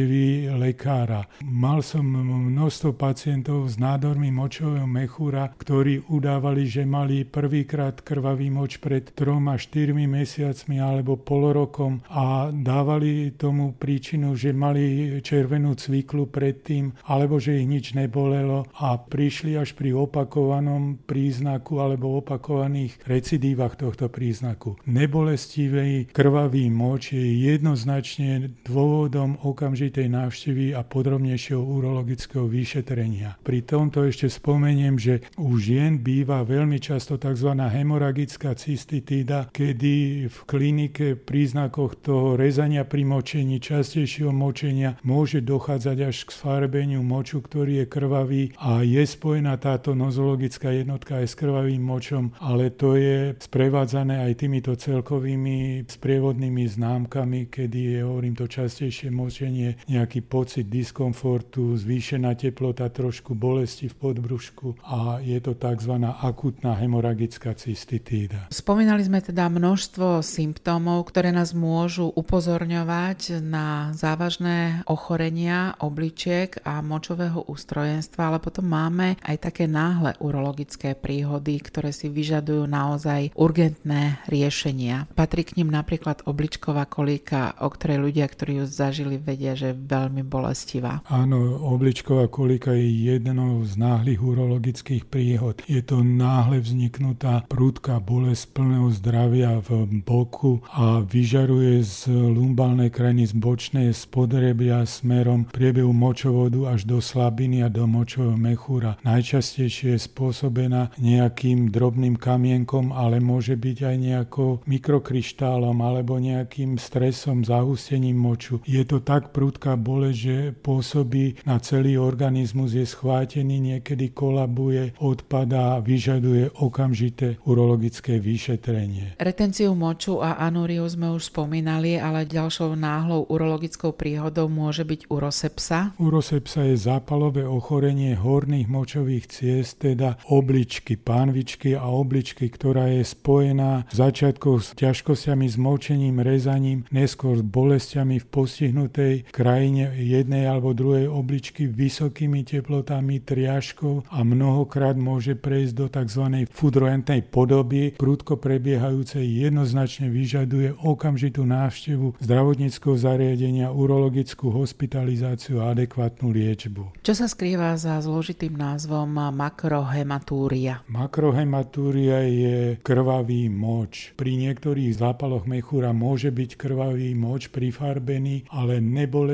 lekára. 0.52 1.24
Mal 1.46 1.80
som 1.80 2.04
množstvo 2.04 2.98
pacientov 3.00 3.72
s 3.72 3.80
nádormi 3.80 4.34
močového 4.34 4.90
mechúra, 4.90 5.48
ktorí 5.56 6.12
udávali, 6.12 6.68
že 6.68 6.84
mali 6.84 7.24
prvýkrát 7.24 8.04
krvavý 8.04 8.52
moč 8.52 8.84
pred 8.84 9.16
3 9.16 9.40
až 9.56 9.62
4 9.72 9.96
mesiacmi 9.96 10.84
alebo 10.84 11.16
pol 11.16 11.56
rokom 11.56 12.04
a 12.12 12.52
dávali 12.52 13.32
tomu 13.36 13.72
príčinu, 13.72 14.36
že 14.36 14.52
mali 14.52 15.18
červenú 15.24 15.78
cviklu 15.78 16.28
predtým 16.28 16.92
alebo 17.08 17.40
že 17.40 17.62
ich 17.62 17.68
nič 17.70 17.86
nebolelo 17.94 18.68
a 18.76 19.00
prišli 19.00 19.56
až 19.56 19.78
pri 19.78 19.96
opakovanom 19.96 21.00
príznaku 21.06 21.80
alebo 21.80 22.20
opakovaných 22.20 23.00
recidívach 23.06 23.78
tohto 23.78 24.10
príznaku. 24.10 24.76
Nebolestivý 24.90 26.10
krvavý 26.10 26.68
moč 26.74 27.14
je 27.14 27.54
jednoznačne 27.54 28.56
dôvodom 28.66 29.38
okamžitej 29.86 30.10
návštevy 30.10 30.66
a 30.74 30.82
podrobnejšieho 30.82 31.62
urologického 31.62 32.50
vyšetrenia. 32.50 33.38
Pri 33.46 33.62
tomto 33.62 34.02
ešte 34.02 34.34
spomeniem, 34.34 34.98
že 34.98 35.22
u 35.38 35.62
žien 35.62 36.02
býva 36.02 36.42
veľmi 36.42 36.82
často 36.82 37.22
tzv. 37.22 37.54
hemoragická 37.54 38.58
cystitída, 38.58 39.46
kedy 39.54 40.26
v 40.26 40.38
klinike 40.50 41.14
príznakoch 41.14 42.02
toho 42.02 42.34
rezania 42.34 42.82
pri 42.82 43.06
močení, 43.06 43.62
častejšieho 43.62 44.34
močenia 44.34 44.98
môže 45.06 45.46
dochádzať 45.46 45.98
až 46.02 46.18
k 46.26 46.30
sfarbeniu 46.34 47.06
moču, 47.06 47.46
ktorý 47.46 47.86
je 47.86 47.86
krvavý 47.86 48.44
a 48.58 48.82
je 48.82 49.06
spojená 49.06 49.62
táto 49.62 49.94
nozologická 49.94 50.74
jednotka 50.74 51.22
aj 51.22 51.30
s 51.30 51.38
krvavým 51.38 51.86
močom, 51.86 52.34
ale 52.42 52.74
to 52.74 52.98
je 52.98 53.38
sprevádzané 53.38 54.26
aj 54.26 54.34
týmito 54.34 54.74
celkovými 54.74 55.86
sprievodnými 55.86 56.66
známkami, 56.74 57.54
kedy 57.54 57.80
je, 57.94 58.00
hovorím 58.02 58.34
to 58.34 58.50
častejšie 58.50 59.14
močenie, 59.14 59.75
nejaký 59.90 60.22
pocit 60.22 60.70
diskomfortu, 60.70 61.74
zvýšená 61.76 62.36
teplota, 62.38 62.88
trošku 62.92 63.34
bolesti 63.34 63.90
v 63.90 63.96
podbrušku 63.96 64.86
a 64.86 65.20
je 65.24 65.38
to 65.42 65.58
tzv. 65.58 65.94
akutná 66.06 66.78
hemoragická 66.78 67.58
cystitída. 67.58 68.52
Spomínali 68.54 69.02
sme 69.02 69.24
teda 69.24 69.50
množstvo 69.50 70.22
symptómov, 70.22 71.10
ktoré 71.10 71.34
nás 71.34 71.56
môžu 71.58 72.12
upozorňovať 72.14 73.42
na 73.42 73.90
závažné 73.98 74.86
ochorenia 74.86 75.74
obličiek 75.82 76.62
a 76.62 76.84
močového 76.86 77.48
ústrojenstva, 77.50 78.36
ale 78.36 78.40
potom 78.44 78.70
máme 78.70 79.18
aj 79.26 79.50
také 79.50 79.66
náhle 79.66 80.14
urologické 80.22 80.94
príhody, 80.94 81.58
ktoré 81.58 81.90
si 81.90 82.12
vyžadujú 82.12 82.70
naozaj 82.70 83.34
urgentné 83.34 84.22
riešenia. 84.30 85.10
Patrí 85.18 85.48
k 85.48 85.58
nim 85.58 85.72
napríklad 85.72 86.22
obličková 86.30 86.86
kolíka, 86.86 87.58
o 87.64 87.72
ktorej 87.72 87.98
ľudia, 88.12 88.28
ktorí 88.30 88.62
ju 88.62 88.66
zažili, 88.70 89.16
vedia, 89.16 89.58
že 89.58 89.65
je 89.66 89.74
veľmi 89.74 90.22
bolestivá. 90.22 91.02
Áno, 91.10 91.58
obličková 91.74 92.30
kolíka 92.30 92.76
je 92.78 93.16
jednou 93.16 93.64
z 93.66 93.80
náhlych 93.80 94.22
urologických 94.22 95.10
príhod. 95.10 95.62
Je 95.66 95.82
to 95.82 96.06
náhle 96.06 96.62
vzniknutá 96.62 97.48
prúdka 97.50 97.98
bolesť 97.98 98.52
plného 98.54 98.92
zdravia 98.94 99.58
v 99.64 99.88
boku 100.04 100.62
a 100.70 101.02
vyžaruje 101.02 101.82
z 101.82 102.12
lumbálnej 102.12 102.92
krajiny 102.92 103.32
z 103.32 103.34
bočnej 103.34 103.90
spodrebia 103.96 104.86
smerom 104.86 105.48
priebehu 105.50 105.96
močovodu 105.96 106.76
až 106.76 106.86
do 106.86 107.00
slabiny 107.00 107.66
a 107.66 107.72
do 107.72 107.88
močového 107.88 108.38
mechúra. 108.38 109.00
Najčastejšie 109.08 109.96
je 109.96 110.00
spôsobená 110.00 110.92
nejakým 111.00 111.72
drobným 111.72 112.20
kamienkom, 112.20 112.92
ale 112.92 113.24
môže 113.24 113.56
byť 113.56 113.78
aj 113.82 113.96
nejakou 113.96 114.52
mikrokryštálom 114.68 115.80
alebo 115.80 116.20
nejakým 116.20 116.76
stresom, 116.76 117.48
zahustením 117.48 118.20
moču. 118.20 118.60
Je 118.68 118.84
to 118.84 119.00
tak 119.00 119.32
prúdka 119.32 119.55
bolesť, 119.62 120.18
že 120.20 120.38
pôsobí 120.52 121.48
na 121.48 121.58
celý 121.64 121.98
organizmus, 121.98 122.76
je 122.76 122.84
schvátený, 122.84 123.80
niekedy 123.80 124.12
kolabuje, 124.12 124.94
odpadá, 125.00 125.80
vyžaduje 125.80 126.52
okamžité 126.60 127.40
urologické 127.48 128.20
vyšetrenie. 128.20 129.16
Retenciu 129.18 129.72
moču 129.74 130.20
a 130.20 130.38
anúriu 130.42 130.84
sme 130.86 131.16
už 131.16 131.32
spomínali, 131.32 131.96
ale 131.96 132.28
ďalšou 132.28 132.76
náhlou 132.76 133.28
urologickou 133.32 133.96
príhodou 133.96 134.52
môže 134.52 134.84
byť 134.84 135.08
urosepsa. 135.08 135.96
Urosepsa 135.98 136.68
je 136.68 136.76
zápalové 136.76 137.48
ochorenie 137.48 138.14
horných 138.14 138.68
močových 138.68 139.26
ciest, 139.32 139.82
teda 139.82 140.20
obličky, 140.28 140.98
pánvičky 141.00 141.78
a 141.78 141.88
obličky, 141.88 142.50
ktorá 142.50 142.92
je 142.92 143.04
spojená 143.06 143.88
v 143.88 143.94
začiatkoch 143.94 144.60
s 144.62 144.70
ťažkosťami, 144.76 145.46
s 145.46 145.58
močením, 145.62 146.20
rezaním, 146.20 146.84
neskôr 146.90 147.38
s 147.38 147.44
bolestiami 147.46 148.18
v 148.22 148.28
postihnutej 148.28 149.14
krajine 149.46 149.94
jednej 150.02 150.50
alebo 150.50 150.74
druhej 150.74 151.06
obličky, 151.06 151.70
vysokými 151.70 152.42
teplotami, 152.42 153.22
triažkou 153.22 154.10
a 154.10 154.26
mnohokrát 154.26 154.98
môže 154.98 155.38
prejsť 155.38 155.74
do 155.78 155.86
tzv. 155.86 156.50
fudroentnej 156.50 157.22
podoby, 157.30 157.94
prúdko 157.94 158.42
prebiehajúcej 158.42 159.22
jednoznačne 159.22 160.10
vyžaduje 160.10 160.74
okamžitú 160.82 161.46
návštevu 161.46 162.18
zdravotníckého 162.26 162.98
zariadenia, 162.98 163.70
urologickú 163.70 164.50
hospitalizáciu 164.50 165.62
a 165.62 165.78
adekvátnu 165.78 166.34
liečbu. 166.34 167.06
Čo 167.06 167.14
sa 167.14 167.30
skrýva 167.30 167.78
za 167.78 168.02
zložitým 168.02 168.58
názvom 168.58 169.30
makrohematúria? 169.30 170.82
Makrohematúria 170.90 172.26
je 172.26 172.82
krvavý 172.82 173.46
moč. 173.54 174.18
Pri 174.18 174.42
niektorých 174.42 174.98
zápaloch 174.98 175.46
mechúra 175.46 175.94
môže 175.94 176.34
byť 176.34 176.58
krvavý 176.58 177.14
moč 177.14 177.54
prifarbený, 177.54 178.50
ale 178.50 178.82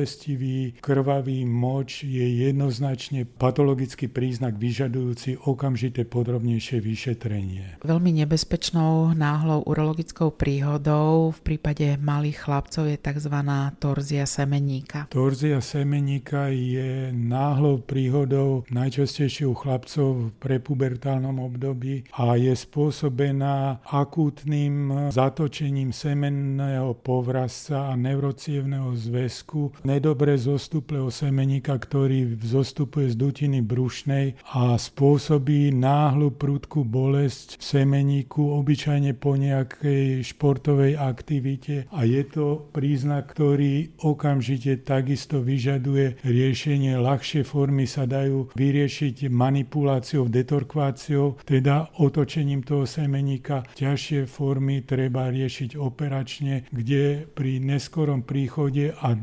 nebolestivý 0.01 0.81
krvavý 0.81 1.45
moč 1.45 2.01
je 2.09 2.49
jednoznačne 2.49 3.29
patologický 3.37 4.09
príznak 4.09 4.57
vyžadujúci 4.57 5.37
okamžité 5.45 6.09
podrobnejšie 6.09 6.81
vyšetrenie. 6.81 7.77
Veľmi 7.85 8.09
nebezpečnou 8.25 9.13
náhlou 9.13 9.61
urologickou 9.69 10.33
príhodou 10.33 11.29
v 11.37 11.39
prípade 11.45 12.01
malých 12.01 12.49
chlapcov 12.49 12.89
je 12.89 12.97
tzv. 12.97 13.35
torzia 13.77 14.25
semeníka. 14.25 15.05
Torzia 15.13 15.61
semeníka 15.61 16.49
je 16.49 17.13
náhlou 17.13 17.85
príhodou 17.85 18.65
najčastejšie 18.73 19.45
u 19.45 19.53
chlapcov 19.53 20.09
v 20.17 20.25
prepubertálnom 20.41 21.45
období 21.45 22.09
a 22.17 22.41
je 22.41 22.57
spôsobená 22.57 23.85
akútnym 23.85 25.13
zatočením 25.13 25.93
semenného 25.93 26.97
povrazca 26.97 27.93
a 27.93 27.93
neurocievného 27.93 28.97
zväzku, 28.97 29.80
nedobre 29.83 30.37
zostuplého 30.37 31.09
semeníka, 31.13 31.77
ktorý 31.77 32.37
zostupuje 32.41 33.11
z 33.11 33.15
dutiny 33.15 33.59
brušnej 33.65 34.39
a 34.55 34.75
spôsobí 34.77 35.73
náhlu 35.73 36.33
prúdku 36.33 36.83
bolesť 36.85 37.57
v 37.59 37.63
semeníku, 37.63 38.41
obyčajne 38.41 39.13
po 39.17 39.35
nejakej 39.37 40.23
športovej 40.23 40.97
aktivite 40.97 41.89
a 41.91 42.05
je 42.05 42.23
to 42.27 42.69
príznak, 42.71 43.33
ktorý 43.33 43.97
okamžite 44.01 44.81
takisto 44.85 45.41
vyžaduje 45.41 46.21
riešenie. 46.25 46.97
Ľahšie 46.97 47.41
formy 47.47 47.85
sa 47.85 48.05
dajú 48.05 48.53
vyriešiť 48.55 49.27
manipuláciou, 49.31 50.27
detorkváciou, 50.27 51.41
teda 51.43 51.97
otočením 51.97 52.61
toho 52.65 52.85
semeníka. 52.85 53.63
Ťažšie 53.75 54.29
formy 54.29 54.83
treba 54.85 55.29
riešiť 55.31 55.77
operačne, 55.77 56.67
kde 56.69 57.25
pri 57.25 57.61
neskorom 57.61 58.23
príchode 58.23 58.93
a 58.95 59.13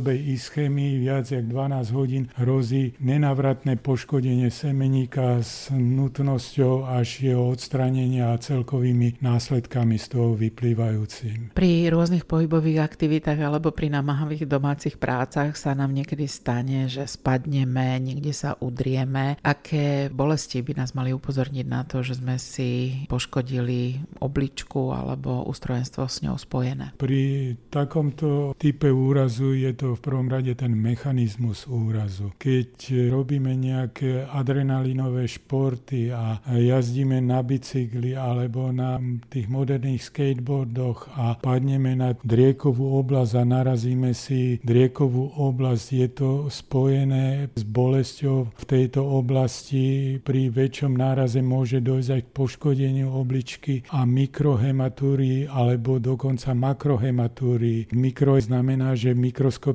dlhodobej 0.00 0.32
ischémii 0.32 1.04
viac 1.04 1.28
jak 1.28 1.44
12 1.44 1.92
hodín 1.92 2.24
hrozí 2.40 2.96
nenavratné 3.04 3.76
poškodenie 3.76 4.48
semeníka 4.48 5.44
s 5.44 5.68
nutnosťou 5.68 6.88
až 6.88 7.28
jeho 7.28 7.52
odstranenia 7.52 8.32
a 8.32 8.40
celkovými 8.40 9.20
následkami 9.20 10.00
z 10.00 10.06
toho 10.08 10.32
vyplývajúcim. 10.40 11.52
Pri 11.52 11.92
rôznych 11.92 12.24
pohybových 12.24 12.80
aktivitách 12.80 13.44
alebo 13.44 13.76
pri 13.76 13.92
namáhavých 13.92 14.48
domácich 14.48 14.96
prácach 14.96 15.60
sa 15.60 15.76
nám 15.76 15.92
niekedy 15.92 16.24
stane, 16.24 16.88
že 16.88 17.04
spadneme, 17.04 18.00
niekde 18.00 18.32
sa 18.32 18.56
udrieme. 18.56 19.36
Aké 19.44 20.08
bolesti 20.08 20.64
by 20.64 20.80
nás 20.80 20.96
mali 20.96 21.12
upozorniť 21.12 21.66
na 21.68 21.84
to, 21.84 22.00
že 22.00 22.16
sme 22.16 22.40
si 22.40 23.04
poškodili 23.04 24.00
obličku 24.24 24.96
alebo 24.96 25.44
ústrojenstvo 25.44 26.08
s 26.08 26.24
ňou 26.24 26.40
spojené? 26.40 26.96
Pri 26.96 27.52
takomto 27.68 28.56
type 28.56 28.88
úrazu 28.88 29.52
je 29.52 29.76
to 29.76 29.89
v 29.94 30.02
prvom 30.02 30.28
rade 30.28 30.52
ten 30.54 30.74
mechanizmus 30.74 31.66
úrazu. 31.66 32.34
Keď 32.38 33.10
robíme 33.10 33.54
nejaké 33.54 34.26
adrenalinové 34.26 35.26
športy 35.26 36.12
a 36.12 36.42
jazdíme 36.46 37.20
na 37.22 37.40
bicykli 37.40 38.14
alebo 38.14 38.70
na 38.74 38.98
tých 39.28 39.46
moderných 39.50 40.06
skateboardoch 40.10 41.12
a 41.16 41.36
padneme 41.38 41.94
na 41.96 42.14
driekovú 42.14 42.98
oblasť 43.00 43.32
a 43.38 43.42
narazíme 43.44 44.12
si 44.12 44.60
driekovú 44.62 45.38
oblasť, 45.38 45.86
je 45.92 46.08
to 46.10 46.30
spojené 46.50 47.50
s 47.54 47.62
bolesťou 47.64 48.52
v 48.56 48.64
tejto 48.64 49.02
oblasti. 49.04 50.18
Pri 50.20 50.50
väčšom 50.50 50.96
náraze 50.96 51.40
môže 51.40 51.80
dojsť 51.80 52.10
aj 52.10 52.22
k 52.26 52.34
poškodeniu 52.34 53.08
obličky 53.10 53.82
a 53.90 54.04
mikrohematúrii 54.04 55.48
alebo 55.50 55.98
dokonca 56.02 56.52
makrohematúrii. 56.54 57.92
Mikro 57.94 58.36
znamená, 58.40 58.94
že 58.94 59.16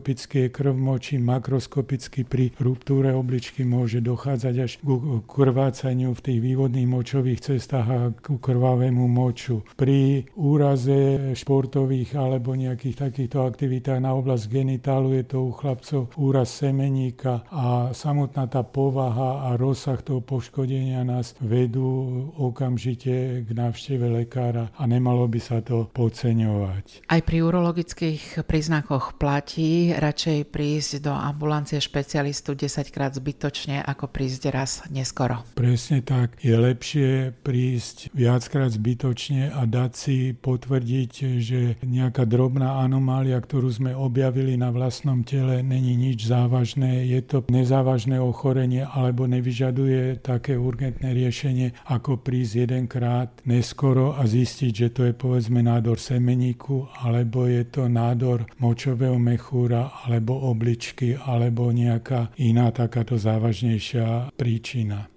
mikroskopicky 0.05 0.37
je 0.39 0.49
krv 0.53 0.77
moči, 0.77 1.17
makroskopicky 1.17 2.29
pri 2.29 2.53
ruptúre 2.61 3.09
obličky 3.09 3.65
môže 3.65 4.05
dochádzať 4.05 4.55
až 4.61 4.77
k 4.77 4.89
krvácaniu 5.25 6.13
v 6.13 6.21
tých 6.21 6.39
vývodných 6.45 6.85
močových 6.85 7.41
cestách 7.41 7.87
a 7.89 7.99
ku 8.13 8.37
krvavému 8.37 9.01
moču. 9.09 9.65
Pri 9.73 10.29
úraze 10.37 11.33
športových 11.33 12.13
alebo 12.21 12.53
nejakých 12.53 13.09
takýchto 13.09 13.49
aktivitách 13.49 13.97
na 13.97 14.13
oblasť 14.13 14.45
genitálu 14.45 15.17
je 15.17 15.25
to 15.25 15.37
u 15.41 15.51
chlapcov 15.57 16.13
úraz 16.21 16.53
semeníka 16.53 17.41
a 17.49 17.89
samotná 17.89 18.45
tá 18.45 18.61
povaha 18.61 19.49
a 19.49 19.57
rozsah 19.57 19.97
toho 20.05 20.21
poškodenia 20.21 21.01
nás 21.01 21.33
vedú 21.41 22.29
okamžite 22.37 23.41
k 23.41 23.49
návšteve 23.49 24.21
lekára 24.21 24.69
a 24.77 24.85
nemalo 24.85 25.25
by 25.25 25.41
sa 25.41 25.65
to 25.65 25.89
podceňovať. 25.89 27.09
Aj 27.09 27.21
pri 27.25 27.41
urologických 27.41 28.45
príznakoch 28.45 29.17
platí 29.17 29.94
radšej 29.95 30.51
prísť 30.51 30.91
do 31.07 31.13
ambulancie 31.15 31.79
špecialistu 31.79 32.53
10 32.53 32.91
krát 32.91 33.15
zbytočne, 33.15 33.81
ako 33.81 34.11
prísť 34.11 34.43
raz 34.51 34.71
neskoro. 34.91 35.41
Presne 35.55 36.03
tak. 36.03 36.35
Je 36.43 36.55
lepšie 36.55 37.31
prísť 37.41 38.11
viackrát 38.11 38.71
zbytočne 38.71 39.55
a 39.55 39.63
dať 39.63 39.91
si 39.95 40.17
potvrdiť, 40.35 41.11
že 41.39 41.59
nejaká 41.81 42.27
drobná 42.27 42.83
anomália, 42.83 43.39
ktorú 43.39 43.71
sme 43.71 43.91
objavili 43.95 44.59
na 44.59 44.69
vlastnom 44.69 45.23
tele, 45.23 45.63
není 45.63 45.95
nič 45.95 46.27
závažné. 46.27 47.07
Je 47.07 47.21
to 47.23 47.41
nezávažné 47.47 48.19
ochorenie 48.19 48.83
alebo 48.83 49.25
nevyžaduje 49.25 50.19
také 50.21 50.59
urgentné 50.59 51.15
riešenie, 51.15 51.73
ako 51.87 52.19
prísť 52.19 52.67
jedenkrát 52.67 53.29
neskoro 53.45 54.17
a 54.17 54.25
zistiť, 54.25 54.71
že 54.73 54.89
to 54.91 55.01
je 55.07 55.13
povedzme 55.13 55.61
nádor 55.61 56.01
semeníku, 56.01 56.89
alebo 57.01 57.47
je 57.47 57.63
to 57.65 57.87
nádor 57.87 58.45
močového 58.59 59.17
mechúra, 59.19 59.84
alebo 60.05 60.49
obličky, 60.49 61.17
alebo 61.17 61.69
nejaká 61.69 62.33
iná 62.39 62.69
takáto 62.69 63.17
závažnejšia 63.19 64.33
príčina. 64.37 65.09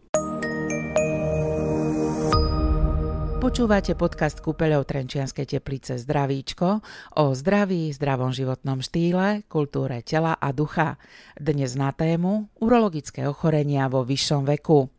Počúvate 3.38 3.94
podcast 3.94 4.42
Kúpeľov 4.42 4.84
Trenčianskej 4.84 5.46
teplice 5.46 5.94
Zdravíčko 5.96 6.82
o 7.16 7.24
zdraví, 7.38 7.88
zdravom 7.94 8.34
životnom 8.34 8.82
štýle, 8.82 9.46
kultúre 9.46 10.02
tela 10.02 10.34
a 10.36 10.50
ducha. 10.50 10.98
Dnes 11.38 11.78
na 11.78 11.94
tému 11.94 12.50
urologické 12.58 13.30
ochorenia 13.30 13.86
vo 13.86 14.02
vyššom 14.02 14.42
veku. 14.42 14.90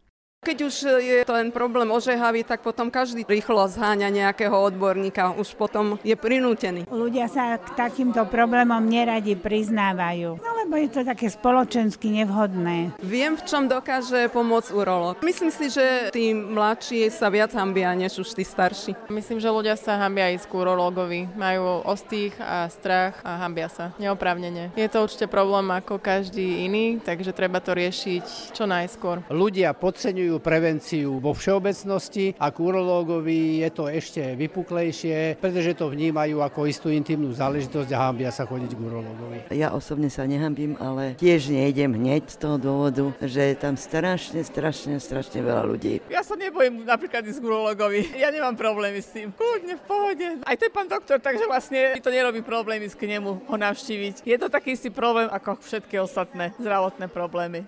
Keď 0.50 0.66
už 0.66 0.76
je 1.04 1.18
ten 1.30 1.54
problém 1.54 1.92
ožehavý, 1.94 2.42
tak 2.42 2.66
potom 2.66 2.90
každý 2.90 3.22
rýchlo 3.22 3.70
zháňa 3.70 4.10
nejakého 4.10 4.56
odborníka, 4.56 5.38
už 5.38 5.54
potom 5.54 6.02
je 6.02 6.18
prinútený. 6.18 6.90
Ľudia 6.90 7.30
sa 7.30 7.62
k 7.62 7.78
takýmto 7.78 8.26
problémom 8.26 8.82
neradi 8.82 9.38
priznávajú, 9.38 10.42
no 10.42 10.52
lebo 10.64 10.74
je 10.80 10.90
to 10.90 11.06
také 11.06 11.30
spoločensky 11.30 12.10
nevhodné. 12.24 12.98
Viem, 13.04 13.38
v 13.38 13.46
čom 13.46 13.70
dokáže 13.70 14.32
pomôcť 14.34 14.74
urolog. 14.74 15.22
Myslím 15.22 15.54
si, 15.54 15.70
že 15.70 16.10
tí 16.10 16.34
mladší 16.34 17.12
sa 17.14 17.30
viac 17.30 17.54
hambia, 17.54 17.94
než 17.94 18.18
už 18.18 18.34
tí 18.34 18.42
starší. 18.42 18.98
Myslím, 19.12 19.38
že 19.38 19.54
ľudia 19.54 19.78
sa 19.78 20.02
hambia 20.02 20.34
ísť 20.34 20.50
k 20.50 20.56
urologovi. 20.56 21.30
Majú 21.36 21.84
ostých 21.86 22.34
a 22.42 22.66
strach 22.74 23.22
a 23.22 23.44
hambia 23.44 23.70
sa. 23.70 23.94
Neoprávnene. 24.02 24.74
Je 24.74 24.88
to 24.90 25.04
určite 25.04 25.30
problém 25.30 25.68
ako 25.68 26.02
každý 26.02 26.66
iný, 26.66 26.98
takže 27.04 27.38
treba 27.38 27.62
to 27.62 27.78
riešiť 27.78 28.56
čo 28.58 28.66
najskôr. 28.66 29.28
Ľudia 29.30 29.78
podceňujú 29.78 30.29
podporujú 30.30 30.46
prevenciu 30.46 31.18
vo 31.18 31.34
všeobecnosti 31.34 32.38
a 32.38 32.54
k 32.54 32.58
urológovi 32.62 33.66
je 33.66 33.70
to 33.74 33.90
ešte 33.90 34.38
vypuklejšie, 34.38 35.42
pretože 35.42 35.74
to 35.74 35.90
vnímajú 35.90 36.46
ako 36.46 36.70
istú 36.70 36.94
intimnú 36.94 37.34
záležitosť 37.34 37.90
a 37.98 37.98
hambia 37.98 38.30
sa 38.30 38.46
chodiť 38.46 38.78
k 38.78 38.80
urológovi. 38.80 39.38
Ja 39.50 39.74
osobne 39.74 40.14
sa 40.14 40.30
nehambím, 40.30 40.78
ale 40.78 41.18
tiež 41.18 41.50
nejdem 41.50 41.98
hneď 41.98 42.30
z 42.30 42.38
toho 42.38 42.62
dôvodu, 42.62 43.10
že 43.26 43.42
je 43.42 43.56
tam 43.58 43.74
strašne, 43.74 44.46
strašne, 44.46 45.02
strašne 45.02 45.42
veľa 45.42 45.64
ľudí. 45.66 46.06
Ja 46.14 46.22
sa 46.22 46.38
nebojím 46.38 46.86
napríklad 46.86 47.26
ísť 47.26 47.42
k 47.42 47.46
urológovi. 47.50 48.02
Ja 48.22 48.30
nemám 48.30 48.54
problémy 48.54 49.02
s 49.02 49.10
tým. 49.10 49.34
Kľudne, 49.34 49.82
v 49.82 49.84
pohode. 49.88 50.28
Aj 50.46 50.56
to 50.60 50.70
je 50.70 50.76
pán 50.76 50.86
doktor, 50.86 51.18
takže 51.18 51.50
vlastne 51.50 51.98
to 52.04 52.14
nerobí 52.14 52.46
problémy 52.46 52.86
k 52.86 53.10
nemu 53.18 53.50
ho 53.50 53.56
navštíviť. 53.58 54.28
Je 54.30 54.38
to 54.38 54.52
taký 54.52 54.78
istý 54.78 54.94
problém 54.94 55.26
ako 55.32 55.58
všetky 55.64 55.98
ostatné 55.98 56.54
zdravotné 56.60 57.10
problémy. 57.10 57.66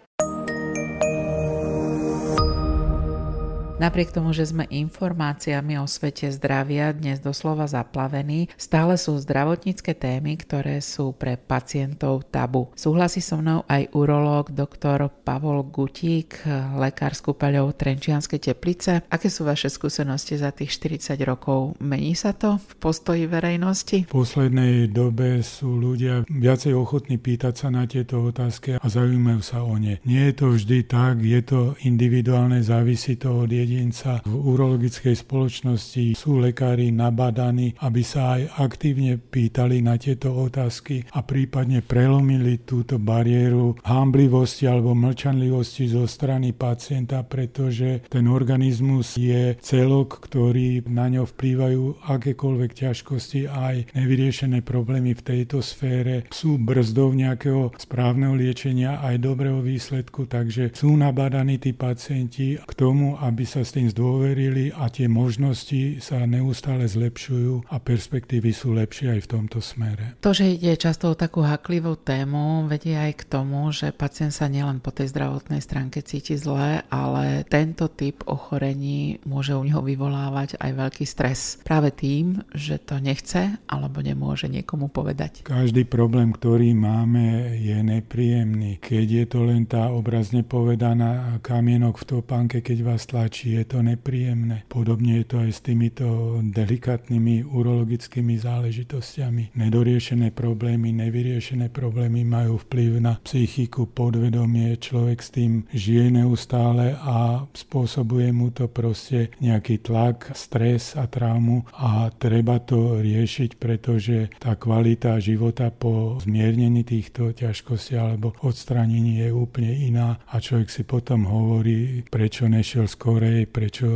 Napriek 3.82 4.13
tomu, 4.13 4.30
že 4.30 4.46
sme 4.46 4.70
informáciami 4.70 5.82
o 5.82 5.89
svete 5.89 6.30
zdravia 6.30 6.94
dnes 6.94 7.17
doslova 7.17 7.65
zaplavení, 7.65 8.46
stále 8.54 8.94
sú 8.94 9.17
zdravotnícke 9.17 9.98
témy, 9.98 10.38
ktoré 10.38 10.86
sú 10.86 11.17
pre 11.17 11.34
pacientov 11.34 12.30
tabu. 12.30 12.70
Súhlasí 12.78 13.26
so 13.26 13.41
mnou 13.41 13.65
aj 13.65 13.89
urológ 13.98 14.54
doktor 14.54 15.10
Pavol 15.26 15.65
Gutík, 15.65 16.46
lekár 16.78 17.17
z 17.17 17.26
kúpeľov 17.26 17.74
Trenčianskej 17.74 18.54
teplice. 18.54 19.02
Aké 19.10 19.34
sú 19.34 19.50
vaše 19.50 19.74
skúsenosti 19.74 20.38
za 20.38 20.54
tých 20.54 20.78
40 20.78 21.17
rokov? 21.26 21.74
Mení 21.82 22.13
sa 22.13 22.38
to 22.38 22.62
v 22.62 22.74
postoji 22.78 23.26
verejnosti? 23.26 24.06
V 24.06 24.13
poslednej 24.13 24.94
dobe 24.94 25.41
sú 25.41 25.74
ľudia 25.74 26.22
viacej 26.30 26.78
ochotní 26.78 27.17
pýtať 27.17 27.65
sa 27.65 27.74
na 27.74 27.89
tieto 27.89 28.30
otázky 28.30 28.78
a 28.78 28.86
zaujímajú 28.86 29.41
sa 29.41 29.65
o 29.65 29.74
ne. 29.82 29.98
Nie 30.06 30.30
je 30.30 30.38
to 30.38 30.54
vždy 30.54 30.86
tak, 30.86 31.26
je 31.26 31.41
to 31.41 31.74
individuálne, 31.82 32.62
závisí 32.62 33.17
to 33.17 33.41
od 33.41 33.50
jedinca 33.50 33.71
jedinca 33.72 34.20
v 34.28 34.36
urologickej 34.36 35.16
spoločnosti 35.16 36.20
sú 36.20 36.44
lekári 36.44 36.92
nabadaní, 36.92 37.80
aby 37.80 38.04
sa 38.04 38.36
aj 38.36 38.60
aktívne 38.60 39.16
pýtali 39.16 39.80
na 39.80 39.96
tieto 39.96 40.36
otázky 40.36 41.08
a 41.16 41.24
prípadne 41.24 41.80
prelomili 41.80 42.68
túto 42.68 43.00
bariéru 43.00 43.80
hamblivosti 43.88 44.68
alebo 44.68 44.92
mlčanlivosti 44.92 45.88
zo 45.88 46.04
strany 46.04 46.52
pacienta, 46.52 47.24
pretože 47.24 48.04
ten 48.12 48.28
organizmus 48.28 49.16
je 49.16 49.56
celok, 49.64 50.28
ktorý 50.28 50.84
na 50.92 51.08
ňo 51.08 51.24
vplývajú 51.24 52.04
akékoľvek 52.12 52.72
ťažkosti 52.76 53.48
aj 53.48 53.96
nevyriešené 53.96 54.60
problémy 54.68 55.16
v 55.16 55.24
tejto 55.24 55.64
sfére. 55.64 56.28
Sú 56.36 56.60
brzdou 56.60 57.16
nejakého 57.16 57.72
správneho 57.80 58.36
liečenia 58.36 59.00
aj 59.00 59.16
dobrého 59.24 59.64
výsledku, 59.64 60.28
takže 60.28 60.76
sú 60.76 60.94
nabadaní 60.98 61.56
tí 61.62 61.72
pacienti 61.72 62.60
k 62.60 62.72
tomu, 62.76 63.16
aby 63.22 63.46
sa 63.46 63.61
s 63.65 63.74
tým 63.74 63.88
zdôverili 63.89 64.76
a 64.76 64.91
tie 64.91 65.08
možnosti 65.10 66.04
sa 66.04 66.21
neustále 66.28 66.86
zlepšujú 66.86 67.71
a 67.71 67.82
perspektívy 67.82 68.52
sú 68.54 68.76
lepšie 68.76 69.17
aj 69.17 69.19
v 69.26 69.32
tomto 69.32 69.60
smere. 69.63 70.19
To, 70.21 70.36
že 70.36 70.54
ide 70.54 70.78
často 70.78 71.12
o 71.12 71.17
takú 71.17 71.41
haklivú 71.41 71.97
tému, 71.97 72.69
vedie 72.69 72.93
aj 72.93 73.26
k 73.26 73.28
tomu, 73.28 73.74
že 73.74 73.95
pacient 73.95 74.36
sa 74.36 74.45
nielen 74.45 74.84
po 74.84 74.93
tej 74.93 75.10
zdravotnej 75.10 75.63
stránke 75.63 76.06
cíti 76.06 76.38
zle, 76.38 76.86
ale 76.91 77.47
tento 77.47 77.89
typ 77.89 78.21
ochorení 78.28 79.17
môže 79.26 79.58
u 79.58 79.63
neho 79.65 79.82
vyvolávať 79.82 80.62
aj 80.62 80.71
veľký 80.78 81.06
stres. 81.08 81.58
Práve 81.65 81.89
tým, 81.89 82.45
že 82.54 82.78
to 82.78 83.02
nechce 83.02 83.58
alebo 83.65 84.06
nemôže 84.06 84.45
niekomu 84.45 84.93
povedať. 84.93 85.41
Každý 85.41 85.89
problém, 85.89 86.30
ktorý 86.30 86.78
máme, 86.78 87.58
je 87.58 87.78
nepríjemný. 87.82 88.78
Keď 88.78 89.08
je 89.08 89.26
to 89.26 89.39
len 89.47 89.65
tá 89.65 89.89
obrazne 89.89 90.45
povedaná 90.45 91.41
kamienok 91.41 91.97
v 91.97 92.08
topánke, 92.19 92.62
keď 92.62 92.78
vás 92.86 93.10
tlačí 93.10 93.40
je 93.45 93.63
to 93.65 93.82
nepríjemné. 93.82 94.67
Podobne 94.69 95.21
je 95.21 95.25
to 95.25 95.36
aj 95.41 95.51
s 95.51 95.60
týmito 95.65 96.38
delikátnymi 96.41 97.45
urologickými 97.47 98.38
záležitostiami. 98.38 99.58
Nedoriešené 99.58 100.30
problémy, 100.34 100.93
nevyriešené 100.93 101.73
problémy 101.73 102.21
majú 102.21 102.62
vplyv 102.67 102.91
na 103.01 103.17
psychiku, 103.23 103.89
podvedomie, 103.89 104.77
človek 104.77 105.19
s 105.21 105.30
tým 105.34 105.51
žije 105.73 106.12
neustále 106.12 106.93
a 106.97 107.45
spôsobuje 107.54 108.30
mu 108.36 108.54
to 108.54 108.67
proste 108.67 109.34
nejaký 109.41 109.82
tlak, 109.82 110.34
stres 110.38 110.93
a 110.97 111.08
traumu 111.08 111.65
a 111.75 112.12
treba 112.13 112.60
to 112.62 112.99
riešiť, 113.01 113.58
pretože 113.58 114.30
tá 114.38 114.56
kvalita 114.58 115.17
života 115.17 115.71
po 115.71 116.19
zmiernení 116.21 116.84
týchto 116.84 117.32
ťažkostí 117.32 117.95
alebo 117.97 118.34
odstranení 118.41 119.23
je 119.25 119.30
úplne 119.32 119.73
iná 119.73 120.19
a 120.30 120.38
človek 120.38 120.69
si 120.69 120.84
potom 120.84 121.25
hovorí, 121.25 122.04
prečo 122.08 122.45
nešiel 122.47 122.86
skorej, 123.32 123.48
prečo 123.48 123.88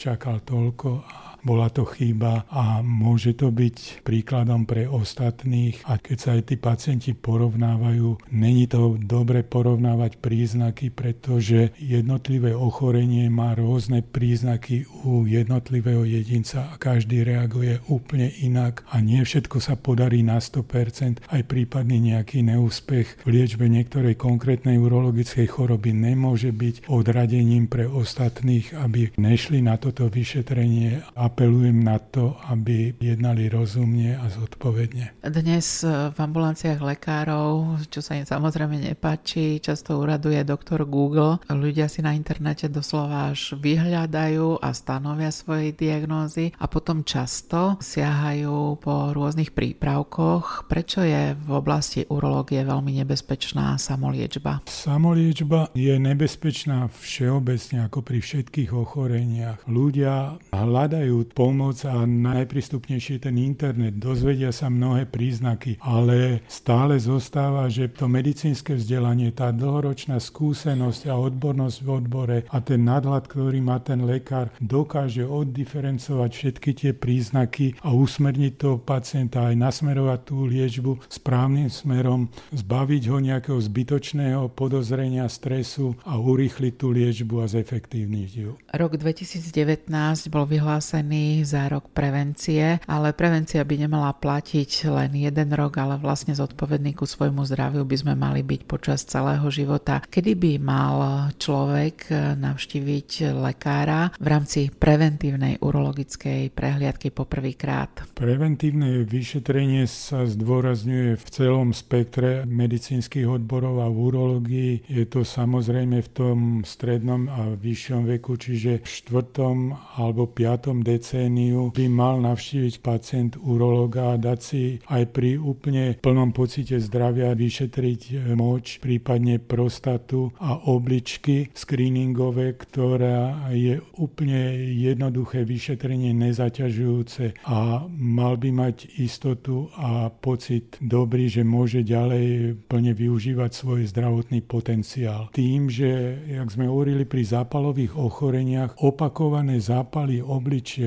čakal 0.00 0.40
toľko 0.40 0.88
a 1.04 1.36
bola 1.42 1.70
to 1.70 1.86
chyba 1.86 2.46
a 2.50 2.80
môže 2.82 3.38
to 3.38 3.50
byť 3.54 4.02
príkladom 4.02 4.64
pre 4.64 4.90
ostatných. 4.90 5.82
A 5.86 6.00
keď 6.00 6.16
sa 6.16 6.30
aj 6.34 6.42
tí 6.48 6.56
pacienti 6.58 7.12
porovnávajú, 7.14 8.30
není 8.34 8.66
to 8.66 8.98
dobre 8.98 9.46
porovnávať 9.46 10.18
príznaky, 10.18 10.90
pretože 10.90 11.72
jednotlivé 11.78 12.52
ochorenie 12.52 13.30
má 13.30 13.54
rôzne 13.54 14.02
príznaky 14.02 14.84
u 15.06 15.24
jednotlivého 15.24 16.02
jedinca 16.04 16.72
a 16.72 16.74
každý 16.76 17.22
reaguje 17.22 17.78
úplne 17.88 18.30
inak 18.42 18.84
a 18.90 19.00
nie 19.00 19.22
všetko 19.22 19.60
sa 19.62 19.74
podarí 19.78 20.24
na 20.26 20.42
100%. 20.42 21.24
Aj 21.28 21.42
prípadný 21.44 22.14
nejaký 22.14 22.42
neúspech 22.42 23.24
v 23.24 23.28
liečbe 23.28 23.68
niektorej 23.68 24.18
konkrétnej 24.18 24.80
urologickej 24.80 25.46
choroby 25.48 25.94
nemôže 25.94 26.50
byť 26.52 26.90
odradením 26.90 27.66
pre 27.68 27.86
ostatných, 27.86 28.74
aby 28.74 29.12
nešli 29.16 29.60
na 29.64 29.76
toto 29.76 30.08
vyšetrenie. 30.08 31.04
Apelujem 31.28 31.84
na 31.84 32.00
to, 32.00 32.40
aby 32.48 32.96
jednali 32.96 33.52
rozumne 33.52 34.16
a 34.16 34.32
zodpovedne. 34.32 35.20
Dnes 35.20 35.84
v 35.84 36.16
ambulanciách 36.16 36.80
lekárov, 36.80 37.84
čo 37.92 38.00
sa 38.00 38.16
im 38.16 38.24
samozrejme 38.24 38.80
nepáči, 38.80 39.60
často 39.60 40.00
uraduje 40.00 40.40
doktor 40.40 40.88
Google. 40.88 41.36
Ľudia 41.52 41.84
si 41.92 42.00
na 42.00 42.16
internete 42.16 42.72
doslova 42.72 43.28
až 43.28 43.60
vyhľadajú 43.60 44.64
a 44.64 44.72
stanovia 44.72 45.28
svoje 45.28 45.76
diagnózy 45.76 46.56
a 46.56 46.64
potom 46.64 47.04
často 47.04 47.76
siahajú 47.76 48.80
po 48.80 49.12
rôznych 49.12 49.52
prípravkoch. 49.52 50.64
Prečo 50.64 51.04
je 51.04 51.36
v 51.36 51.50
oblasti 51.52 52.08
urológie 52.08 52.64
veľmi 52.64 53.04
nebezpečná 53.04 53.76
samoliečba? 53.76 54.64
Samoliečba 54.64 55.76
je 55.76 55.92
nebezpečná 55.92 56.88
všeobecne 56.88 57.84
ako 57.84 58.00
pri 58.00 58.18
všetkých 58.24 58.72
ochoreniach. 58.72 59.68
Ľudia 59.68 60.40
hľadajú 60.56 61.17
pomoc 61.26 61.82
a 61.82 62.06
najprístupnejšie 62.06 63.26
ten 63.26 63.34
internet. 63.40 63.98
Dozvedia 63.98 64.54
sa 64.54 64.70
mnohé 64.70 65.08
príznaky, 65.08 65.82
ale 65.82 66.44
stále 66.46 67.00
zostáva, 67.00 67.66
že 67.72 67.88
to 67.88 68.06
medicínske 68.06 68.78
vzdelanie, 68.78 69.32
tá 69.32 69.50
dlhoročná 69.50 70.20
skúsenosť 70.20 71.08
a 71.08 71.18
odbornosť 71.18 71.78
v 71.82 71.88
odbore 71.88 72.38
a 72.46 72.58
ten 72.60 72.84
nadhľad, 72.84 73.24
ktorý 73.24 73.58
má 73.64 73.80
ten 73.80 74.04
lekár, 74.04 74.52
dokáže 74.60 75.24
oddiferencovať 75.24 76.30
všetky 76.30 76.70
tie 76.76 76.92
príznaky 76.92 77.80
a 77.80 77.96
usmerniť 77.96 78.52
toho 78.60 78.76
pacienta 78.78 79.48
aj 79.48 79.56
nasmerovať 79.56 80.20
tú 80.28 80.44
liečbu 80.44 81.08
správnym 81.08 81.72
smerom, 81.72 82.28
zbaviť 82.52 83.02
ho 83.08 83.18
nejakého 83.18 83.58
zbytočného 83.58 84.52
podozrenia, 84.52 85.24
stresu 85.32 85.96
a 86.04 86.20
urýchliť 86.20 86.74
tú 86.76 86.92
liečbu 86.92 87.40
a 87.40 87.46
zefektívniť 87.48 88.30
ju. 88.36 88.50
Rok 88.68 88.92
2019 89.00 89.88
bol 90.28 90.44
vyhlásený 90.44 91.07
za 91.46 91.70
rok 91.70 91.92
prevencie, 91.94 92.82
ale 92.84 93.16
prevencia 93.16 93.64
by 93.64 93.88
nemala 93.88 94.12
platiť 94.12 94.90
len 94.90 95.16
jeden 95.16 95.50
rok, 95.56 95.80
ale 95.80 95.96
vlastne 95.96 96.36
zodpovedný 96.36 96.92
ku 96.92 97.08
svojmu 97.08 97.46
zdraviu 97.48 97.86
by 97.86 97.96
sme 97.96 98.14
mali 98.18 98.44
byť 98.44 98.60
počas 98.68 99.06
celého 99.08 99.46
života. 99.48 100.04
Kedy 100.04 100.32
by 100.36 100.52
mal 100.60 100.96
človek 101.36 102.10
navštíviť 102.36 103.34
lekára 103.36 104.10
v 104.18 104.26
rámci 104.26 104.60
preventívnej 104.72 105.60
urologickej 105.62 106.50
prehliadky 106.52 107.12
poprvýkrát? 107.14 108.12
Preventívne 108.18 109.04
vyšetrenie 109.04 109.86
sa 109.86 110.26
zdôrazňuje 110.26 111.16
v 111.16 111.26
celom 111.30 111.70
spektre 111.70 112.42
medicínskych 112.48 113.28
odborov 113.28 113.84
a 113.84 113.88
v 113.88 113.98
urológii 113.98 114.72
je 114.88 115.04
to 115.06 115.22
samozrejme 115.22 116.00
v 116.00 116.10
tom 116.10 116.38
strednom 116.64 117.28
a 117.28 117.54
vyššom 117.54 118.08
veku, 118.08 118.40
čiže 118.40 118.82
v 118.82 118.86
štvrtom 118.86 119.58
alebo 120.00 120.26
piatom 120.26 120.80
decéniu 120.98 121.70
by 121.70 121.86
mal 121.86 122.18
navštíviť 122.18 122.74
pacient 122.82 123.32
urologa 123.38 124.18
a 124.18 124.20
dať 124.20 124.38
si 124.42 124.82
aj 124.90 125.14
pri 125.14 125.38
úplne 125.38 125.94
plnom 125.94 126.34
pocite 126.34 126.74
zdravia 126.82 127.38
vyšetriť 127.38 128.34
moč, 128.34 128.82
prípadne 128.82 129.38
prostatu 129.38 130.34
a 130.42 130.58
obličky 130.66 131.54
screeningové, 131.54 132.58
ktorá 132.58 133.48
je 133.54 133.78
úplne 133.94 134.74
jednoduché 134.74 135.46
vyšetrenie, 135.46 136.10
nezaťažujúce 136.18 137.46
a 137.46 137.86
mal 137.86 138.34
by 138.34 138.50
mať 138.50 138.98
istotu 138.98 139.70
a 139.78 140.10
pocit 140.10 140.82
dobrý, 140.82 141.30
že 141.30 141.46
môže 141.46 141.86
ďalej 141.86 142.58
plne 142.66 142.90
využívať 142.90 143.50
svoj 143.54 143.86
zdravotný 143.86 144.42
potenciál. 144.42 145.30
Tým, 145.30 145.70
že, 145.70 146.18
jak 146.26 146.50
sme 146.50 146.66
hovorili 146.66 147.06
pri 147.06 147.22
zápalových 147.22 147.94
ochoreniach, 147.94 148.82
opakované 148.82 149.62
zápaly 149.62 150.18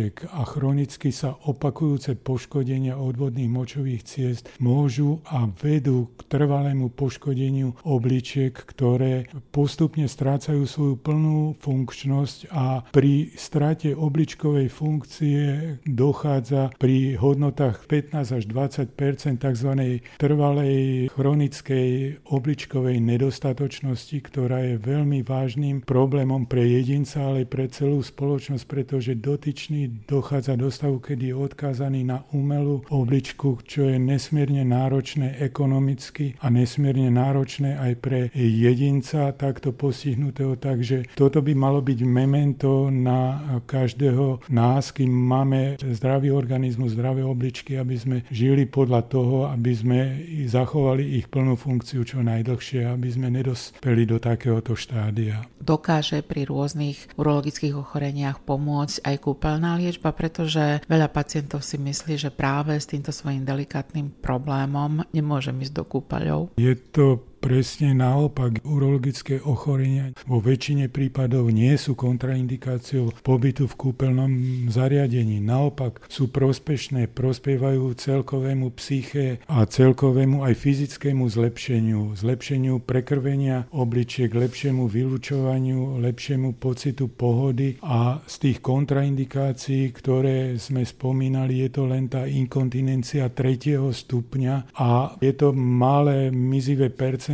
obličiek 0.02 0.34
a 0.34 0.41
chronicky 0.49 1.14
sa 1.14 1.38
opakujúce 1.45 2.18
poškodenia 2.18 2.97
odvodných 2.97 3.52
močových 3.52 4.02
ciest 4.02 4.49
môžu 4.58 5.22
a 5.30 5.45
vedú 5.62 6.10
k 6.18 6.26
trvalému 6.26 6.89
poškodeniu 6.89 7.78
obličiek, 7.86 8.54
ktoré 8.56 9.30
postupne 9.54 10.10
strácajú 10.10 10.66
svoju 10.66 10.95
plnú 10.97 11.54
funkčnosť 11.62 12.49
a 12.49 12.82
pri 12.89 13.30
strate 13.38 13.93
obličkovej 13.93 14.74
funkcie 14.74 15.39
dochádza 15.86 16.74
pri 16.82 17.22
hodnotách 17.22 17.86
15 17.86 18.41
až 18.41 18.43
20% 18.49 19.38
tzv. 19.38 19.72
trvalej 20.18 21.12
chronickej 21.14 21.89
obličkovej 22.26 22.97
nedostatočnosti, 22.97 24.18
ktorá 24.18 24.66
je 24.66 24.76
veľmi 24.82 25.22
vážnym 25.22 25.86
problémom 25.86 26.49
pre 26.49 26.66
jedinca, 26.66 27.22
ale 27.22 27.45
pre 27.45 27.70
celú 27.70 28.02
spoločnosť, 28.02 28.66
pretože 28.66 29.20
dotyčný 29.20 29.91
dochádza 30.08 30.56
do 30.56 30.72
stavu, 30.72 31.04
kedy 31.04 31.32
je 31.32 31.36
odkázaný 31.36 32.02
na 32.08 32.24
umelú 32.32 32.84
obličku, 32.88 33.60
čo 33.68 33.88
je 33.92 34.00
nesmierne 34.00 34.64
náročné 34.64 35.39
ekonomicky 35.44 36.39
a 36.39 36.48
nesmierne 36.48 37.12
náročné 37.12 37.76
aj 37.76 37.94
pre 38.00 38.20
jedinca 38.38 39.36
takto 39.36 39.76
postihnutého. 39.76 40.56
Takže 40.56 41.12
toto 41.16 41.44
by 41.44 41.52
malo 41.52 41.84
byť 41.84 42.00
memento 42.08 42.88
na 42.88 43.42
každého 43.68 44.48
nás, 44.48 44.96
kým 44.96 45.12
máme 45.12 45.76
zdravý 45.82 46.32
organizmus, 46.32 46.96
zdravé 46.96 47.26
obličky, 47.26 47.76
aby 47.76 47.96
sme 48.00 48.18
žili 48.32 48.70
podľa 48.70 49.02
toho, 49.10 49.38
aby 49.52 49.72
sme 49.76 50.00
zachovali 50.48 51.20
ich 51.20 51.28
plnú 51.28 51.60
funkciu 51.60 52.08
čo 52.08 52.24
najdlhšie, 52.24 52.88
aby 52.88 53.10
sme 53.12 53.28
nedospeli 53.34 54.08
do 54.08 54.18
takéhoto 54.22 54.78
štádia. 54.78 55.44
Dokáže 55.62 56.26
pri 56.26 56.50
rôznych 56.50 57.14
urologických 57.18 57.78
ochoreniach 57.78 58.42
pomôcť 58.42 59.06
aj 59.06 59.16
kúpeľná 59.22 59.81
liečba, 59.82 60.14
pretože 60.14 60.86
veľa 60.86 61.10
pacientov 61.10 61.66
si 61.66 61.82
myslí, 61.82 62.22
že 62.22 62.30
práve 62.30 62.78
s 62.78 62.86
týmto 62.86 63.10
svojim 63.10 63.42
delikátnym 63.42 64.22
problémom 64.22 65.02
nemôžem 65.10 65.58
ísť 65.58 65.74
do 65.74 65.84
kúpaľov. 65.84 66.54
Je 66.62 66.78
to 66.94 67.31
presne 67.42 67.98
naopak. 67.98 68.62
Urologické 68.62 69.42
ochorenia 69.42 70.14
vo 70.30 70.38
väčšine 70.38 70.94
prípadov 70.94 71.50
nie 71.50 71.74
sú 71.74 71.98
kontraindikáciou 71.98 73.18
pobytu 73.26 73.66
v 73.66 73.74
kúpeľnom 73.74 74.32
zariadení. 74.70 75.42
Naopak 75.42 76.06
sú 76.06 76.30
prospešné, 76.30 77.10
prospievajú 77.10 77.98
celkovému 77.98 78.70
psyche 78.78 79.42
a 79.50 79.66
celkovému 79.66 80.46
aj 80.46 80.54
fyzickému 80.54 81.26
zlepšeniu. 81.26 82.14
Zlepšeniu 82.14 82.78
prekrvenia 82.86 83.66
obličiek, 83.74 84.30
lepšiemu 84.30 84.86
vylúčovaniu, 84.86 85.98
lepšiemu 85.98 86.54
pocitu 86.62 87.10
pohody 87.10 87.82
a 87.82 88.22
z 88.30 88.36
tých 88.38 88.58
kontraindikácií, 88.62 89.89
ktoré 89.98 90.62
sme 90.62 90.86
spomínali, 90.86 91.66
je 91.66 91.70
to 91.74 91.89
len 91.89 92.06
tá 92.06 92.30
inkontinencia 92.30 93.34
tretieho 93.34 93.89
stupňa 93.89 94.78
a 94.78 95.18
je 95.18 95.34
to 95.34 95.50
malé 95.58 96.30
mizivé 96.30 96.94
percent 96.94 97.31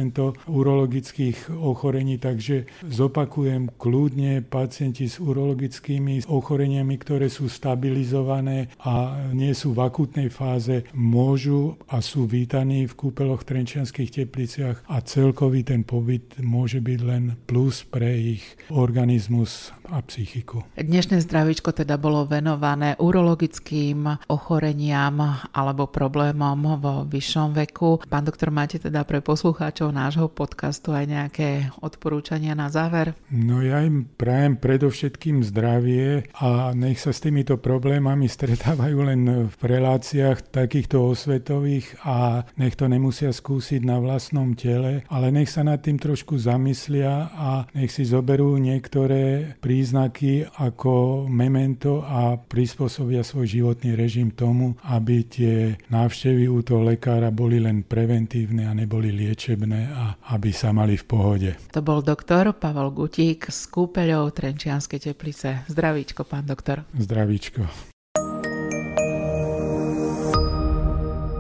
urologických 0.48 1.52
ochorení, 1.52 2.22
takže 2.22 2.70
zopakujem 2.86 3.74
kľudne 3.76 4.46
pacienti 4.46 5.10
s 5.10 5.18
urologickými 5.18 6.30
ochoreniami, 6.30 6.96
ktoré 7.02 7.28
sú 7.28 7.50
stabilizované 7.50 8.70
a 8.84 9.26
nie 9.34 9.52
sú 9.58 9.74
v 9.74 9.84
akutnej 9.84 10.30
fáze, 10.30 10.86
môžu 10.94 11.80
a 11.90 12.00
sú 12.04 12.30
vítaní 12.30 12.86
v 12.86 12.94
kúpeloch 12.94 13.42
v 13.42 13.50
Trenčianských 13.56 14.24
tepliciach 14.24 14.78
a 14.88 15.02
celkový 15.02 15.64
ten 15.64 15.82
pobyt 15.88 16.38
môže 16.42 16.80
byť 16.84 17.00
len 17.04 17.40
plus 17.48 17.82
pre 17.88 18.40
ich 18.40 18.44
organizmus 18.70 19.72
a 19.88 20.04
psychiku. 20.04 20.68
Dnešné 20.76 21.24
zdravíčko 21.24 21.72
teda 21.72 21.96
bolo 21.96 22.28
venované 22.28 23.00
urologickým 23.00 24.28
ochoreniam 24.28 25.40
alebo 25.56 25.88
problémom 25.88 26.78
vo 26.78 26.96
vyššom 27.08 27.56
veku. 27.56 28.04
Pán 28.08 28.28
doktor, 28.28 28.52
máte 28.52 28.78
teda 28.78 29.08
pre 29.08 29.24
poslucháčov 29.24 29.87
poslucháčov 29.88 29.96
nášho 29.96 30.28
podcastu 30.28 30.92
aj 30.92 31.06
nejaké 31.08 31.50
odporúčania 31.80 32.54
na 32.56 32.68
záver? 32.68 33.16
No 33.32 33.64
ja 33.64 33.84
im 33.84 34.04
prajem 34.04 34.60
predovšetkým 34.60 35.44
zdravie 35.48 36.28
a 36.36 36.76
nech 36.76 37.00
sa 37.00 37.16
s 37.16 37.24
týmito 37.24 37.56
problémami 37.56 38.28
stretávajú 38.28 38.98
len 39.08 39.22
v 39.48 39.62
reláciách 39.62 40.52
takýchto 40.52 41.00
osvetových 41.08 42.04
a 42.04 42.44
nech 42.60 42.76
to 42.76 42.92
nemusia 42.92 43.32
skúsiť 43.32 43.82
na 43.84 44.00
vlastnom 44.04 44.54
tele, 44.60 45.08
ale 45.08 45.32
nech 45.32 45.48
sa 45.48 45.64
nad 45.64 45.80
tým 45.80 45.98
trošku 46.00 46.36
zamyslia 46.36 47.32
a 47.32 47.50
nech 47.72 47.92
si 47.94 48.04
zoberú 48.04 48.60
niektoré 48.60 49.56
príznaky 49.64 50.48
ako 50.60 51.26
memento 51.32 52.04
a 52.04 52.36
prispôsobia 52.36 53.24
svoj 53.24 53.48
životný 53.48 53.96
režim 53.96 54.34
tomu, 54.36 54.76
aby 54.84 55.24
tie 55.24 55.56
návštevy 55.88 56.50
u 56.52 56.60
toho 56.64 56.84
lekára 56.84 57.32
boli 57.32 57.62
len 57.62 57.88
preventívne 57.88 58.68
a 58.68 58.74
neboli 58.76 59.14
liečebné 59.14 59.77
a 59.86 60.18
aby 60.34 60.50
sa 60.56 60.74
mali 60.74 60.98
v 60.98 61.06
pohode. 61.06 61.50
To 61.74 61.82
bol 61.84 62.02
doktor 62.02 62.56
Pavel 62.56 62.90
Gutík 62.96 63.52
z 63.52 63.62
kúpeľov 63.70 64.34
Trenčianskej 64.34 65.12
teplice. 65.12 65.68
Zdravíčko, 65.70 66.26
pán 66.26 66.48
doktor. 66.48 66.88
Zdravíčko. 66.96 67.97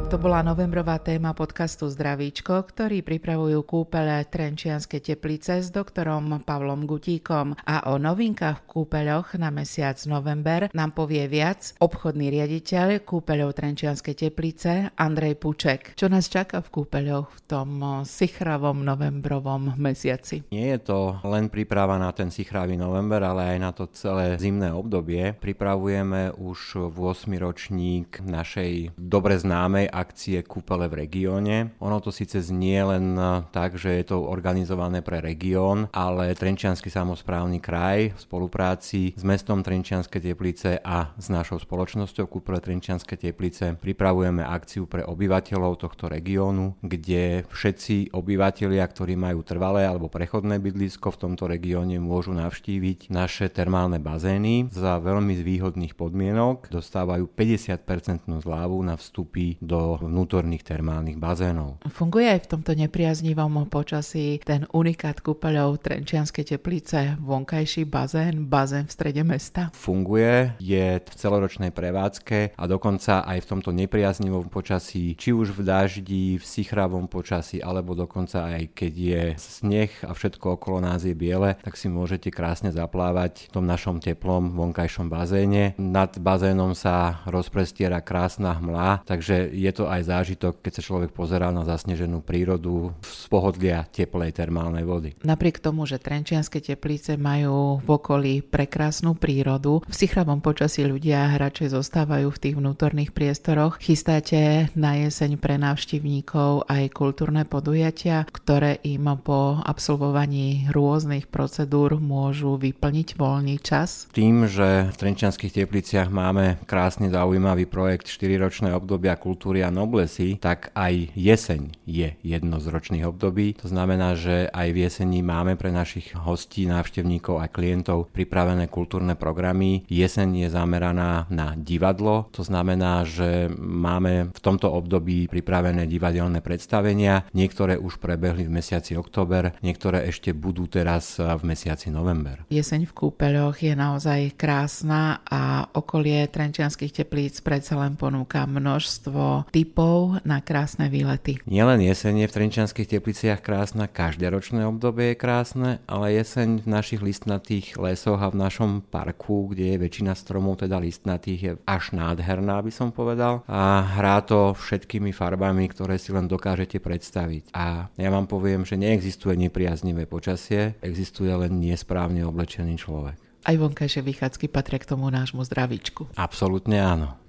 To 0.08 0.16
bola 0.16 0.39
novembrová 0.39 1.03
téma 1.03 1.36
podcastu 1.36 1.91
Zdravíčko, 1.91 2.64
ktorý 2.64 3.03
pripravujú 3.03 3.60
kúpele 3.68 4.24
Trenčianske 4.24 5.03
teplice 5.03 5.60
s 5.60 5.68
doktorom 5.68 6.47
Pavlom 6.47 6.88
Gutíkom. 6.88 7.60
A 7.68 7.91
o 7.91 7.99
novinkách 7.99 8.64
v 8.64 8.68
kúpeľoch 8.72 9.36
na 9.36 9.51
mesiac 9.51 9.99
november 10.08 10.72
nám 10.72 10.95
povie 10.95 11.28
viac 11.28 11.76
obchodný 11.84 12.32
riaditeľ 12.32 13.03
kúpeľov 13.03 13.51
Trenčianske 13.51 14.16
teplice 14.16 14.95
Andrej 14.95 15.43
Puček. 15.43 15.99
Čo 15.99 16.08
nás 16.08 16.32
čaká 16.32 16.64
v 16.64 16.72
kúpeľoch 16.72 17.28
v 17.28 17.39
tom 17.43 17.70
sichravom 18.08 18.88
novembrovom 18.88 19.76
mesiaci? 19.76 20.47
Nie 20.55 20.80
je 20.80 20.88
to 20.88 21.20
len 21.28 21.51
príprava 21.51 21.99
na 21.99 22.16
ten 22.16 22.32
sichravý 22.32 22.80
november, 22.80 23.28
ale 23.28 23.53
aj 23.53 23.58
na 23.60 23.76
to 23.76 23.91
celé 23.91 24.39
zimné 24.39 24.72
obdobie. 24.72 25.36
Pripravujeme 25.36 26.32
už 26.39 26.95
v 26.95 27.12
8 27.12 27.28
ročník 27.43 28.24
našej 28.24 28.95
dobre 28.95 29.36
známej 29.36 29.96
akcie 29.97 30.45
Kúpele 30.45 30.85
v 30.85 31.09
regióne. 31.09 31.73
Ono 31.81 31.97
to 31.97 32.13
síce 32.13 32.37
znie 32.45 32.77
len 32.85 33.17
e, 33.17 33.41
tak, 33.49 33.81
že 33.81 33.97
je 33.97 34.13
to 34.13 34.21
organizované 34.21 35.01
pre 35.01 35.17
región, 35.17 35.89
ale 35.89 36.37
Trenčiansky 36.37 36.93
samozprávny 36.93 37.57
kraj 37.57 38.13
v 38.13 38.19
spolupráci 38.21 39.17
s 39.17 39.23
mestom 39.25 39.65
Trenčianske 39.65 40.21
teplice 40.21 40.77
a 40.85 41.17
s 41.17 41.33
našou 41.33 41.57
spoločnosťou 41.57 42.29
Kúpele 42.29 42.61
Trenčianske 42.61 43.17
teplice 43.17 43.73
pripravujeme 43.73 44.45
akciu 44.45 44.85
pre 44.85 45.01
obyvateľov 45.01 45.81
tohto 45.81 46.05
regiónu, 46.11 46.77
kde 46.85 47.47
všetci 47.49 48.13
obyvateľia, 48.13 48.85
ktorí 48.85 49.17
majú 49.17 49.41
trvalé 49.41 49.89
alebo 49.89 50.11
prechodné 50.11 50.61
bydlisko 50.61 51.09
v 51.09 51.21
tomto 51.25 51.49
regióne, 51.49 51.97
môžu 51.97 52.35
navštíviť 52.35 53.09
naše 53.09 53.47
termálne 53.49 53.97
bazény 53.97 54.69
za 54.69 54.99
veľmi 54.99 55.33
výhodných 55.39 55.95
podmienok. 55.95 56.69
Dostávajú 56.69 57.31
50% 57.31 58.27
zľavu 58.43 58.77
na 58.83 58.99
vstupy 58.99 59.55
do 59.63 59.86
vnútorných 59.95 60.67
termálnych 60.67 61.15
bazénov. 61.15 61.79
Funguje 61.88 62.27
aj 62.27 62.43
v 62.43 62.51
tomto 62.51 62.75
nepriaznivom 62.75 63.71
počasí 63.71 64.43
ten 64.43 64.67
unikát 64.75 65.23
kúpeľov 65.23 65.79
Trenčianskej 65.79 66.57
teplice, 66.57 67.15
vonkajší 67.23 67.88
bazén, 67.88 68.51
bazén 68.51 68.89
v 68.89 68.91
strede 68.91 69.23
mesta? 69.23 69.71
Funguje, 69.71 70.59
je 70.59 70.99
v 70.99 71.13
celoročnej 71.15 71.71
prevádzke 71.71 72.59
a 72.59 72.63
dokonca 72.67 73.23
aj 73.23 73.39
v 73.45 73.49
tomto 73.49 73.71
nepriaznivom 73.71 74.51
počasí, 74.51 75.15
či 75.15 75.31
už 75.31 75.55
v 75.55 75.61
daždi, 75.63 76.25
v 76.35 76.43
sichravom 76.43 77.07
počasí, 77.07 77.63
alebo 77.63 77.95
dokonca 77.95 78.51
aj 78.51 78.73
keď 78.73 78.93
je 78.97 79.23
sneh 79.38 79.91
a 80.03 80.11
všetko 80.11 80.57
okolo 80.57 80.81
nás 80.81 81.05
je 81.05 81.13
biele, 81.13 81.55
tak 81.61 81.77
si 81.77 81.88
môžete 81.88 82.33
krásne 82.33 82.73
zaplávať 82.73 83.47
v 83.47 83.53
tom 83.53 83.69
našom 83.69 84.01
teplom 84.01 84.57
vonkajšom 84.57 85.07
bazéne. 85.07 85.77
Nad 85.77 86.17
bazénom 86.17 86.73
sa 86.73 87.21
rozprestiera 87.29 88.01
krásna 88.01 88.57
hmla, 88.57 89.05
takže 89.05 89.53
je 89.53 89.71
to 89.78 89.86
aj 89.86 90.09
zážitok, 90.09 90.65
keď 90.65 90.82
sa 90.82 90.82
človek 90.82 91.13
pozerá 91.13 91.53
na 91.53 91.61
zasneženú 91.61 92.25
prírodu 92.25 92.89
z 93.05 93.30
pohodlia 93.30 93.86
teplej 93.93 94.34
termálnej 94.34 94.82
vody. 94.82 95.13
Napriek 95.21 95.61
tomu, 95.61 95.86
že 95.86 96.01
Trenčianske 96.01 96.57
teplice 96.57 97.13
majú 97.13 97.78
v 97.86 97.89
okolí 97.93 98.34
prekrásnu 98.41 99.13
prírodu, 99.13 99.86
v 99.86 99.93
sichravom 99.93 100.41
počasí 100.41 100.82
ľudia 100.82 101.38
radšej 101.38 101.78
zostávajú 101.78 102.34
v 102.34 102.41
tých 102.41 102.55
vnútorných 102.57 103.13
priestoroch. 103.13 103.78
Chystáte 103.78 104.73
na 104.73 104.97
jeseň 104.97 105.38
pre 105.38 105.61
návštevníkov 105.61 106.65
aj 106.65 106.84
kultúrne 106.95 107.45
podujatia, 107.45 108.25
ktoré 108.25 108.82
im 108.82 109.05
po 109.21 109.59
absolvovaní 109.61 110.71
rôznych 110.71 111.28
procedúr 111.28 111.99
môžu 111.99 112.55
vyplniť 112.55 113.19
voľný 113.19 113.59
čas? 113.59 114.07
Tým, 114.15 114.47
že 114.47 114.88
v 114.88 114.95
Trenčianských 114.95 115.53
tepliciach 115.53 116.07
máme 116.07 116.57
krásny 116.63 117.11
zaujímavý 117.11 117.67
projekt 117.67 118.07
4-ročné 118.07 118.71
obdobia 118.71 119.19
kultúry 119.19 119.66
a 119.68 119.76
noblesy, 119.76 120.39
tak 120.39 120.72
aj 120.72 121.11
jeseň 121.11 121.76
je 121.84 122.15
jedno 122.24 122.63
z 122.63 122.72
ročných 122.72 123.03
období. 123.03 123.59
To 123.59 123.68
znamená, 123.68 124.15
že 124.15 124.47
aj 124.47 124.68
v 124.72 124.78
jeseni 124.88 125.20
máme 125.20 125.59
pre 125.59 125.76
našich 125.76 126.15
hostí, 126.15 126.63
návštevníkov 126.63 127.43
a 127.43 127.51
klientov 127.51 128.07
pripravené 128.15 128.72
kultúrne 128.72 129.20
programy. 129.20 129.84
Jeseň 129.91 130.47
je 130.47 130.49
zameraná 130.49 131.28
na 131.28 131.59
divadlo, 131.59 132.32
to 132.32 132.47
znamená, 132.47 133.03
že 133.03 133.51
máme 133.59 134.32
v 134.32 134.39
tomto 134.39 134.72
období 134.72 135.28
pripravené 135.28 135.84
divadelné 135.84 136.39
predstavenia. 136.39 137.28
Niektoré 137.36 137.76
už 137.76 137.99
prebehli 137.99 138.47
v 138.47 138.55
mesiaci 138.63 138.95
október, 138.95 139.51
niektoré 139.59 140.07
ešte 140.07 140.32
budú 140.32 140.72
teraz 140.72 141.20
v 141.20 141.41
mesiaci 141.43 141.91
november. 141.91 142.47
Jeseň 142.47 142.88
v 142.88 142.93
kúpeľoch 142.95 143.59
je 143.59 143.74
naozaj 143.76 144.39
krásna 144.39 145.26
a 145.28 145.68
okolie 145.74 146.30
Trenčianských 146.30 147.03
teplíc 147.03 147.41
predsa 147.41 147.76
len 147.76 147.97
ponúka 147.97 148.45
množstvo 148.45 149.49
typov 149.58 150.22
na 150.22 150.38
krásne 150.38 150.86
výlety. 150.86 151.41
Nielen 151.49 151.82
jeseň 151.82 152.22
je 152.22 152.28
v 152.30 152.36
Trenčianských 152.38 152.86
tepliciach 152.93 153.41
krásna, 153.41 153.89
každé 153.89 154.30
ročné 154.30 154.70
obdobie 154.70 155.18
je 155.18 155.18
krásne, 155.18 155.70
ale 155.89 156.14
jeseň 156.14 156.62
v 156.62 156.68
našich 156.70 157.01
listnatých 157.01 157.74
lesoch 157.82 158.22
a 158.22 158.30
v 158.30 158.38
našom 158.38 158.86
parku, 158.86 159.49
kde 159.49 159.74
je 159.74 159.78
väčšina 159.82 160.14
stromov 160.14 160.62
teda 160.62 160.78
listnatých, 160.78 161.41
je 161.41 161.51
až 161.66 161.97
nádherná, 161.97 162.62
by 162.62 162.70
som 162.70 162.93
povedal. 162.93 163.41
A 163.49 163.82
hrá 163.97 164.22
to 164.22 164.53
všetkými 164.53 165.10
farbami, 165.10 165.66
ktoré 165.74 165.97
si 165.97 166.14
len 166.14 166.30
dokážete 166.30 166.78
predstaviť. 166.78 167.49
A 167.58 167.89
ja 167.97 168.10
vám 168.14 168.30
poviem, 168.30 168.62
že 168.62 168.78
neexistuje 168.78 169.41
nepriaznivé 169.41 170.05
počasie, 170.05 170.78
existuje 170.86 171.34
len 171.34 171.58
nesprávne 171.58 172.22
oblečený 172.30 172.78
človek. 172.78 173.18
Aj 173.41 173.58
vonkajšie 173.58 174.05
vychádzky 174.05 174.53
patria 174.53 174.78
k 174.78 174.93
tomu 174.93 175.10
nášmu 175.10 175.41
zdravíčku. 175.41 176.14
Absolútne 176.14 176.78
áno. 176.78 177.26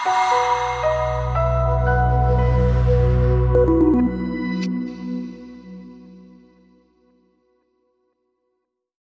thank 0.00 0.89